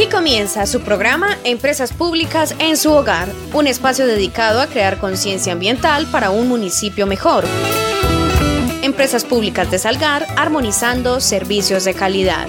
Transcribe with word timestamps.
Aquí 0.00 0.08
comienza 0.08 0.64
su 0.64 0.80
programa 0.80 1.36
Empresas 1.44 1.92
Públicas 1.92 2.54
en 2.58 2.78
su 2.78 2.90
hogar, 2.90 3.28
un 3.52 3.66
espacio 3.66 4.06
dedicado 4.06 4.62
a 4.62 4.66
crear 4.66 4.96
conciencia 4.96 5.52
ambiental 5.52 6.06
para 6.06 6.30
un 6.30 6.48
municipio 6.48 7.06
mejor. 7.06 7.44
Empresas 8.80 9.26
Públicas 9.26 9.70
de 9.70 9.78
Salgar, 9.78 10.26
armonizando 10.38 11.20
servicios 11.20 11.84
de 11.84 11.92
calidad. 11.92 12.48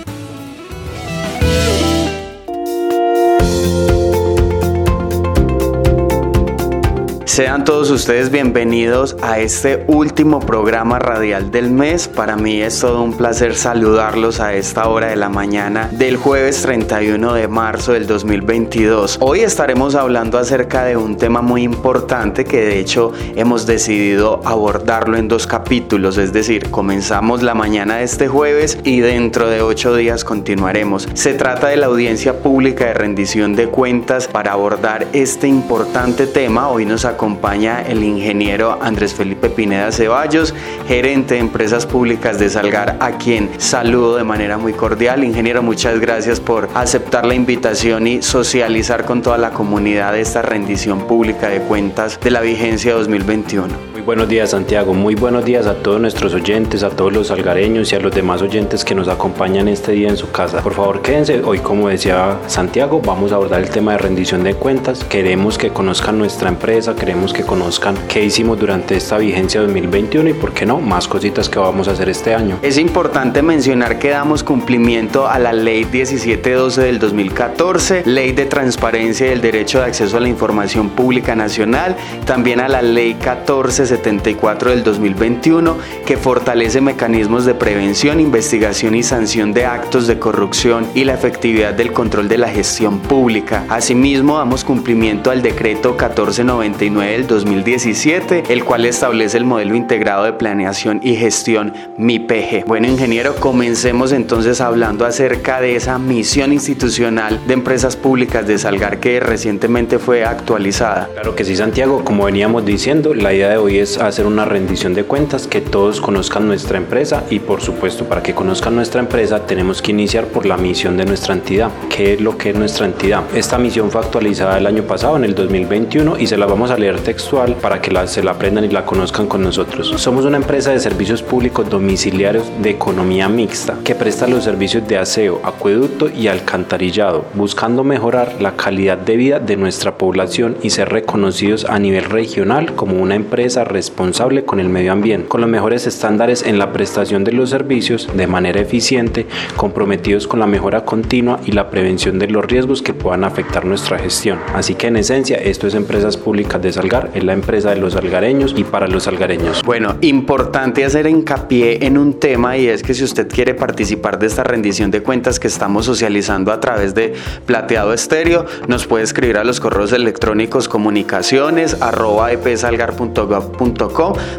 Sean 7.41 7.65
todos 7.65 7.89
ustedes 7.89 8.29
bienvenidos 8.29 9.17
a 9.23 9.39
este 9.39 9.83
último 9.87 10.41
programa 10.41 10.99
radial 10.99 11.49
del 11.49 11.71
mes. 11.71 12.07
Para 12.07 12.35
mí 12.35 12.61
es 12.61 12.79
todo 12.81 13.01
un 13.01 13.17
placer 13.17 13.55
saludarlos 13.55 14.39
a 14.39 14.53
esta 14.53 14.87
hora 14.87 15.07
de 15.07 15.15
la 15.15 15.27
mañana 15.27 15.89
del 15.91 16.17
jueves 16.17 16.61
31 16.61 17.33
de 17.33 17.47
marzo 17.47 17.93
del 17.93 18.05
2022. 18.05 19.17
Hoy 19.21 19.39
estaremos 19.39 19.95
hablando 19.95 20.37
acerca 20.37 20.83
de 20.83 20.97
un 20.97 21.17
tema 21.17 21.41
muy 21.41 21.63
importante 21.63 22.45
que 22.45 22.61
de 22.61 22.77
hecho 22.77 23.11
hemos 23.35 23.65
decidido 23.65 24.41
abordarlo 24.45 25.17
en 25.17 25.27
dos 25.27 25.47
capítulos, 25.47 26.19
es 26.19 26.33
decir, 26.33 26.69
comenzamos 26.69 27.41
la 27.41 27.55
mañana 27.55 27.95
de 27.95 28.03
este 28.03 28.27
jueves 28.27 28.77
y 28.83 28.99
dentro 28.99 29.49
de 29.49 29.63
ocho 29.63 29.95
días 29.95 30.23
continuaremos. 30.23 31.09
Se 31.15 31.33
trata 31.33 31.69
de 31.69 31.77
la 31.77 31.87
audiencia 31.87 32.37
pública 32.37 32.85
de 32.85 32.93
rendición 32.93 33.55
de 33.55 33.65
cuentas 33.65 34.27
para 34.27 34.51
abordar 34.51 35.07
este 35.11 35.47
importante 35.47 36.27
tema. 36.27 36.69
Hoy 36.69 36.85
nos 36.85 37.03
acompaña 37.03 37.30
acompaña 37.31 37.81
el 37.81 38.03
ingeniero 38.03 38.77
Andrés 38.81 39.13
Felipe 39.13 39.49
Pineda 39.49 39.89
Ceballos, 39.93 40.53
gerente 40.85 41.35
de 41.35 41.39
empresas 41.39 41.85
públicas 41.85 42.37
de 42.37 42.49
Salgar, 42.49 42.97
a 42.99 43.17
quien 43.17 43.49
saludo 43.57 44.17
de 44.17 44.25
manera 44.25 44.57
muy 44.57 44.73
cordial. 44.73 45.23
Ingeniero, 45.23 45.63
muchas 45.63 45.97
gracias 46.01 46.41
por 46.41 46.67
aceptar 46.73 47.25
la 47.25 47.33
invitación 47.33 48.05
y 48.05 48.21
socializar 48.21 49.05
con 49.05 49.21
toda 49.21 49.37
la 49.37 49.51
comunidad 49.51 50.17
esta 50.17 50.41
rendición 50.41 51.07
pública 51.07 51.47
de 51.47 51.61
cuentas 51.61 52.19
de 52.21 52.31
la 52.31 52.41
vigencia 52.41 52.93
2021 52.95 53.90
buenos 54.05 54.27
días 54.27 54.51
Santiago, 54.51 54.93
muy 54.93 55.15
buenos 55.15 55.45
días 55.45 55.67
a 55.67 55.75
todos 55.75 56.01
nuestros 56.01 56.33
oyentes, 56.33 56.83
a 56.83 56.89
todos 56.89 57.13
los 57.13 57.29
algareños 57.29 57.91
y 57.91 57.95
a 57.95 57.99
los 57.99 58.13
demás 58.13 58.41
oyentes 58.41 58.83
que 58.83 58.95
nos 58.95 59.07
acompañan 59.07 59.67
este 59.67 59.91
día 59.91 60.09
en 60.09 60.17
su 60.17 60.31
casa. 60.31 60.61
Por 60.61 60.73
favor 60.73 61.01
quédense, 61.01 61.41
hoy 61.43 61.59
como 61.59 61.89
decía 61.89 62.37
Santiago 62.47 63.01
vamos 63.05 63.31
a 63.31 63.35
abordar 63.35 63.61
el 63.61 63.69
tema 63.69 63.91
de 63.91 63.99
rendición 63.99 64.43
de 64.43 64.55
cuentas. 64.55 65.03
Queremos 65.03 65.57
que 65.57 65.69
conozcan 65.69 66.17
nuestra 66.17 66.49
empresa, 66.49 66.95
queremos 66.95 67.33
que 67.33 67.43
conozcan 67.43 67.95
qué 68.07 68.23
hicimos 68.23 68.59
durante 68.59 68.95
esta 68.95 69.17
vigencia 69.17 69.61
2021 69.61 70.29
y 70.29 70.33
por 70.33 70.53
qué 70.53 70.65
no, 70.65 70.79
más 70.79 71.07
cositas 71.07 71.47
que 71.49 71.59
vamos 71.59 71.87
a 71.87 71.91
hacer 71.91 72.09
este 72.09 72.33
año. 72.33 72.57
Es 72.61 72.77
importante 72.77 73.41
mencionar 73.41 73.99
que 73.99 74.09
damos 74.09 74.43
cumplimiento 74.43 75.27
a 75.27 75.37
la 75.37 75.53
ley 75.53 75.85
1712 75.85 76.81
del 76.81 76.99
2014, 76.99 78.03
ley 78.05 78.31
de 78.31 78.45
transparencia 78.45 79.27
y 79.27 79.29
el 79.29 79.41
derecho 79.41 79.79
de 79.79 79.85
acceso 79.85 80.17
a 80.17 80.19
la 80.19 80.29
información 80.29 80.89
pública 80.89 81.35
nacional, 81.35 81.95
también 82.25 82.59
a 82.59 82.67
la 82.67 82.81
ley 82.81 83.15
14 83.15 83.90
74 83.91 84.69
del 84.69 84.83
2021 84.83 85.77
que 86.05 86.15
fortalece 86.15 86.79
mecanismos 86.79 87.45
de 87.45 87.53
prevención, 87.53 88.19
investigación 88.19 88.95
y 88.95 89.03
sanción 89.03 89.51
de 89.53 89.65
actos 89.65 90.07
de 90.07 90.17
corrupción 90.17 90.87
y 90.95 91.03
la 91.03 91.13
efectividad 91.13 91.73
del 91.73 91.91
control 91.91 92.29
de 92.29 92.37
la 92.37 92.47
gestión 92.47 92.99
pública. 92.99 93.65
Asimismo, 93.67 94.37
damos 94.37 94.63
cumplimiento 94.63 95.29
al 95.29 95.41
decreto 95.41 95.89
1499 95.89 97.11
del 97.11 97.27
2017, 97.27 98.43
el 98.49 98.63
cual 98.63 98.85
establece 98.85 99.37
el 99.37 99.45
modelo 99.45 99.75
integrado 99.75 100.23
de 100.23 100.33
planeación 100.33 101.01
y 101.03 101.15
gestión 101.15 101.73
MIPG. 101.97 102.65
Bueno, 102.65 102.87
ingeniero, 102.87 103.35
comencemos 103.35 104.13
entonces 104.13 104.61
hablando 104.61 105.05
acerca 105.05 105.59
de 105.59 105.75
esa 105.75 105.97
misión 105.97 106.53
institucional 106.53 107.41
de 107.45 107.53
empresas 107.53 107.97
públicas 107.97 108.47
de 108.47 108.57
Salgar 108.57 108.99
que 108.99 109.19
recientemente 109.19 109.99
fue 109.99 110.23
actualizada. 110.23 111.09
Claro 111.13 111.35
que 111.35 111.43
sí, 111.43 111.55
Santiago, 111.55 112.05
como 112.05 112.25
veníamos 112.25 112.65
diciendo, 112.65 113.13
la 113.13 113.33
idea 113.33 113.49
de 113.49 113.57
hoy 113.57 113.77
hacer 113.81 114.25
una 114.25 114.45
rendición 114.45 114.93
de 114.93 115.03
cuentas, 115.03 115.47
que 115.47 115.61
todos 115.61 116.01
conozcan 116.01 116.47
nuestra 116.47 116.77
empresa 116.77 117.23
y 117.29 117.39
por 117.39 117.61
supuesto 117.61 118.05
para 118.05 118.21
que 118.21 118.35
conozcan 118.35 118.75
nuestra 118.75 119.01
empresa 119.01 119.45
tenemos 119.45 119.81
que 119.81 119.91
iniciar 119.91 120.25
por 120.27 120.45
la 120.45 120.57
misión 120.57 120.97
de 120.97 121.05
nuestra 121.05 121.33
entidad. 121.33 121.71
¿Qué 121.89 122.13
es 122.13 122.21
lo 122.21 122.37
que 122.37 122.51
es 122.51 122.55
nuestra 122.55 122.85
entidad? 122.85 123.23
Esta 123.35 123.57
misión 123.57 123.91
fue 123.91 124.01
actualizada 124.01 124.57
el 124.57 124.67
año 124.67 124.83
pasado, 124.83 125.17
en 125.17 125.23
el 125.23 125.35
2021, 125.35 126.17
y 126.19 126.27
se 126.27 126.37
la 126.37 126.45
vamos 126.45 126.71
a 126.71 126.77
leer 126.77 126.99
textual 126.99 127.55
para 127.55 127.81
que 127.81 127.91
la, 127.91 128.07
se 128.07 128.23
la 128.23 128.31
aprendan 128.31 128.65
y 128.65 128.69
la 128.69 128.85
conozcan 128.85 129.27
con 129.27 129.43
nosotros. 129.43 129.93
Somos 129.97 130.25
una 130.25 130.37
empresa 130.37 130.71
de 130.71 130.79
servicios 130.79 131.21
públicos 131.23 131.69
domiciliarios 131.69 132.45
de 132.61 132.69
economía 132.69 133.29
mixta 133.29 133.77
que 133.83 133.95
presta 133.95 134.27
los 134.27 134.43
servicios 134.43 134.87
de 134.87 134.97
aseo, 134.97 135.41
acueducto 135.43 136.09
y 136.09 136.27
alcantarillado, 136.27 137.25
buscando 137.33 137.83
mejorar 137.83 138.35
la 138.39 138.55
calidad 138.55 138.97
de 138.97 139.15
vida 139.15 139.39
de 139.39 139.57
nuestra 139.57 139.97
población 139.97 140.57
y 140.61 140.69
ser 140.69 140.89
reconocidos 140.89 141.65
a 141.65 141.79
nivel 141.79 142.05
regional 142.05 142.75
como 142.75 143.01
una 143.01 143.15
empresa 143.15 143.63
responsable 143.71 144.45
con 144.45 144.59
el 144.59 144.69
medio 144.69 144.91
ambiente, 144.91 145.27
con 145.27 145.41
los 145.41 145.49
mejores 145.49 145.87
estándares 145.87 146.43
en 146.43 146.59
la 146.59 146.71
prestación 146.71 147.23
de 147.23 147.31
los 147.31 147.49
servicios 147.49 148.07
de 148.13 148.27
manera 148.27 148.61
eficiente, 148.61 149.25
comprometidos 149.55 150.27
con 150.27 150.39
la 150.39 150.47
mejora 150.47 150.85
continua 150.85 151.39
y 151.45 151.51
la 151.51 151.69
prevención 151.69 152.19
de 152.19 152.27
los 152.27 152.45
riesgos 152.45 152.81
que 152.81 152.93
puedan 152.93 153.23
afectar 153.23 153.65
nuestra 153.65 153.97
gestión. 153.97 154.39
Así 154.53 154.75
que 154.75 154.87
en 154.87 154.97
esencia, 154.97 155.37
esto 155.37 155.67
es 155.67 155.75
Empresas 155.75 156.17
Públicas 156.17 156.61
de 156.61 156.71
Salgar, 156.71 157.11
es 157.13 157.23
la 157.23 157.33
empresa 157.33 157.71
de 157.71 157.77
los 157.77 157.93
salgareños 157.93 158.53
y 158.57 158.63
para 158.63 158.87
los 158.87 159.03
salgareños. 159.03 159.61
Bueno, 159.63 159.95
importante 160.01 160.85
hacer 160.85 161.07
hincapié 161.07 161.85
en 161.85 161.97
un 161.97 162.19
tema 162.19 162.57
y 162.57 162.67
es 162.67 162.83
que 162.83 162.93
si 162.93 163.03
usted 163.03 163.27
quiere 163.27 163.53
participar 163.53 164.19
de 164.19 164.27
esta 164.27 164.43
rendición 164.43 164.91
de 164.91 165.01
cuentas 165.01 165.39
que 165.39 165.47
estamos 165.47 165.85
socializando 165.85 166.51
a 166.51 166.59
través 166.59 166.93
de 166.93 167.13
Plateado 167.45 167.93
Estéreo, 167.93 168.45
nos 168.67 168.87
puede 168.87 169.03
escribir 169.03 169.37
a 169.37 169.43
los 169.43 169.59
correos 169.59 169.93
electrónicos 169.93 170.67
comunicaciones 170.67 171.81
arroba 171.81 172.31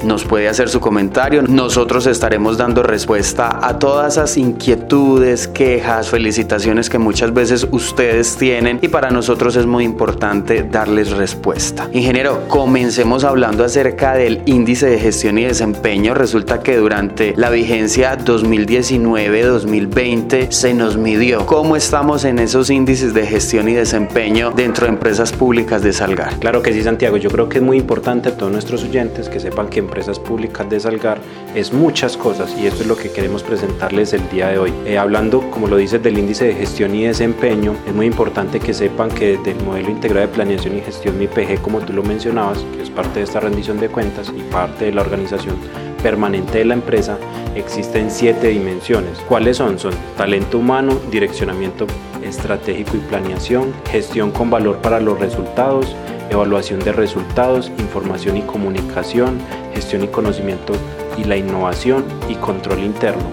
nos 0.05 0.25
puede 0.25 0.49
hacer 0.49 0.69
su 0.69 0.81
comentario. 0.81 1.43
Nosotros 1.43 2.07
estaremos 2.07 2.59
dando 2.59 2.83
respuesta 2.83 3.59
a 3.63 3.79
todas 3.79 4.15
esas 4.15 4.37
inquietudes, 4.37 5.47
quejas, 5.49 6.09
felicitaciones 6.09 6.91
que 6.91 6.99
muchas 6.99 7.33
veces 7.33 7.67
ustedes 7.71 8.37
tienen 8.37 8.79
y 8.83 8.89
para 8.89 9.11
nosotros 9.11 9.57
es 9.57 9.65
muy 9.67 9.85
importante 9.85 10.65
darles 10.65 11.11
respuesta. 11.11 11.89
Ingeniero, 11.93 12.49
comencemos 12.49 13.25
hablando 13.25 13.65
acerca 13.65 14.15
del 14.15 14.43
índice 14.47 14.89
de 14.89 14.99
gestión 14.99 15.39
y 15.39 15.45
desempeño. 15.45 16.15
Resulta 16.15 16.63
que 16.63 16.77
durante 16.77 17.35
la 17.37 17.51
vigencia 17.51 18.19
2019-2020 18.19 20.51
se 20.51 20.75
nos 20.75 20.97
midió 20.97 21.47
cómo 21.47 21.77
estamos 21.77 22.25
en 22.25 22.39
esos 22.39 22.71
índices 22.71 23.15
de 23.15 23.27
gestión 23.27 23.69
y 23.69 23.75
desempeño 23.75 24.51
dentro 24.51 24.87
de 24.87 24.93
empresas 24.93 25.33
públicas 25.33 25.83
de 25.83 25.93
Salgar. 25.93 26.39
Claro 26.39 26.63
que 26.63 26.73
sí, 26.73 26.83
Santiago. 26.83 27.17
Yo 27.17 27.31
creo 27.31 27.49
que 27.49 27.59
es 27.59 27.65
muy 27.65 27.79
importante 27.79 28.31
a 28.31 28.37
todos 28.37 28.51
nuestros 28.51 28.83
oyentes 28.83 29.12
que 29.13 29.41
sepan 29.41 29.69
que 29.69 29.79
Empresas 29.79 30.19
Públicas 30.19 30.69
de 30.69 30.81
Salgar 30.81 31.19
es 31.55 31.73
muchas 31.73 32.17
cosas 32.17 32.55
y 32.59 32.67
esto 32.67 32.83
es 32.83 32.89
lo 32.89 32.97
que 32.97 33.11
queremos 33.11 33.43
presentarles 33.43 34.13
el 34.15 34.29
día 34.31 34.49
de 34.49 34.59
hoy. 34.59 34.73
Eh, 34.87 34.99
hablando, 34.99 35.51
como 35.51 35.69
lo 35.69 35.77
dices, 35.77 36.03
del 36.03 36.19
índice 36.19 36.47
de 36.47 36.55
gestión 36.55 36.95
y 36.95 37.05
desempeño, 37.05 37.75
es 37.87 37.95
muy 37.95 38.07
importante 38.07 38.59
que 38.59 38.73
sepan 38.73 39.11
que 39.11 39.37
del 39.39 39.63
modelo 39.65 39.91
integrado 39.91 40.27
de 40.27 40.33
planeación 40.33 40.79
y 40.79 40.81
gestión 40.81 41.19
MIPG, 41.19 41.61
como 41.61 41.81
tú 41.81 41.93
lo 41.93 42.03
mencionabas, 42.03 42.65
que 42.75 42.83
es 42.83 42.91
parte 42.91 43.21
de 43.21 43.25
esta 43.25 43.41
rendición 43.41 43.79
de 43.79 43.89
cuentas 43.89 44.33
y 44.35 44.41
parte 44.51 44.87
de 44.87 44.93
la 44.93 45.03
organización 45.03 45.57
permanente 46.03 46.59
de 46.59 46.65
la 46.65 46.75
empresa, 46.75 47.19
existen 47.55 48.11
siete 48.11 48.49
dimensiones. 48.49 49.19
¿Cuáles 49.29 49.59
son? 49.59 49.79
Son 49.79 49.93
talento 50.17 50.59
humano, 50.59 50.99
direccionamiento 51.11 51.87
estratégico 52.25 52.97
y 52.97 53.01
planeación, 53.01 53.73
gestión 53.91 54.31
con 54.31 54.51
valor 54.51 54.79
para 54.79 55.01
los 55.01 55.19
resultados, 55.19 55.95
evaluación 56.33 56.81
de 56.81 56.93
resultados, 56.93 57.71
información 57.79 58.37
y 58.37 58.43
comunicación, 58.43 59.39
gestión 59.75 60.05
y 60.05 60.09
conocimiento 60.09 60.75
y 61.17 61.25
la 61.25 61.37
innovación 61.37 62.05
y 62.29 62.35
control 62.35 62.81
interno. 62.81 63.25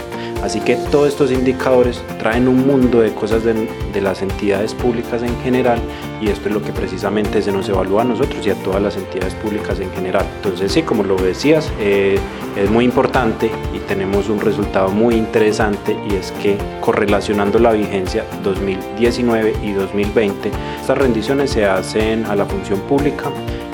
Así 0.43 0.61
que 0.61 0.75
todos 0.75 1.09
estos 1.09 1.31
indicadores 1.31 2.01
traen 2.17 2.47
un 2.47 2.65
mundo 2.65 3.01
de 3.01 3.13
cosas 3.13 3.43
de, 3.43 3.67
las 4.01 4.21
entidades 4.21 4.73
públicas 4.73 5.21
en 5.23 5.37
general 5.41 5.77
y 6.21 6.29
esto 6.29 6.47
es 6.47 6.53
lo 6.53 6.61
que 6.61 6.71
precisamente 6.71 7.41
se 7.41 7.51
nos 7.51 7.67
evalúa 7.67 8.03
a 8.03 8.05
nosotros 8.05 8.47
y 8.47 8.49
a 8.49 8.55
todas 8.63 8.81
las 8.81 8.95
entidades 8.95 9.35
públicas 9.35 9.77
en 9.81 9.91
general. 9.91 10.25
Entonces 10.37 10.71
sí, 10.71 10.83
como 10.83 11.03
lo 11.03 11.17
decías, 11.17 11.69
eh, 11.79 12.17
es 12.55 12.69
muy 12.71 12.85
importante 12.85 13.51
y 13.75 13.79
tenemos 13.79 14.29
un 14.29 14.39
resultado 14.39 14.89
muy 14.89 15.15
interesante 15.15 15.97
y 16.09 16.15
es 16.15 16.31
que 16.41 16.57
correlacionando 16.79 17.59
la 17.59 17.73
vigencia 17.73 18.23
2019 18.41 19.55
y 19.63 19.73
2020, 19.73 20.49
estas 20.79 20.97
rendiciones 20.97 21.51
se 21.51 21.65
hacen 21.65 22.25
a 22.25 22.35
la 22.35 22.45
función 22.45 22.79
pública 22.81 23.29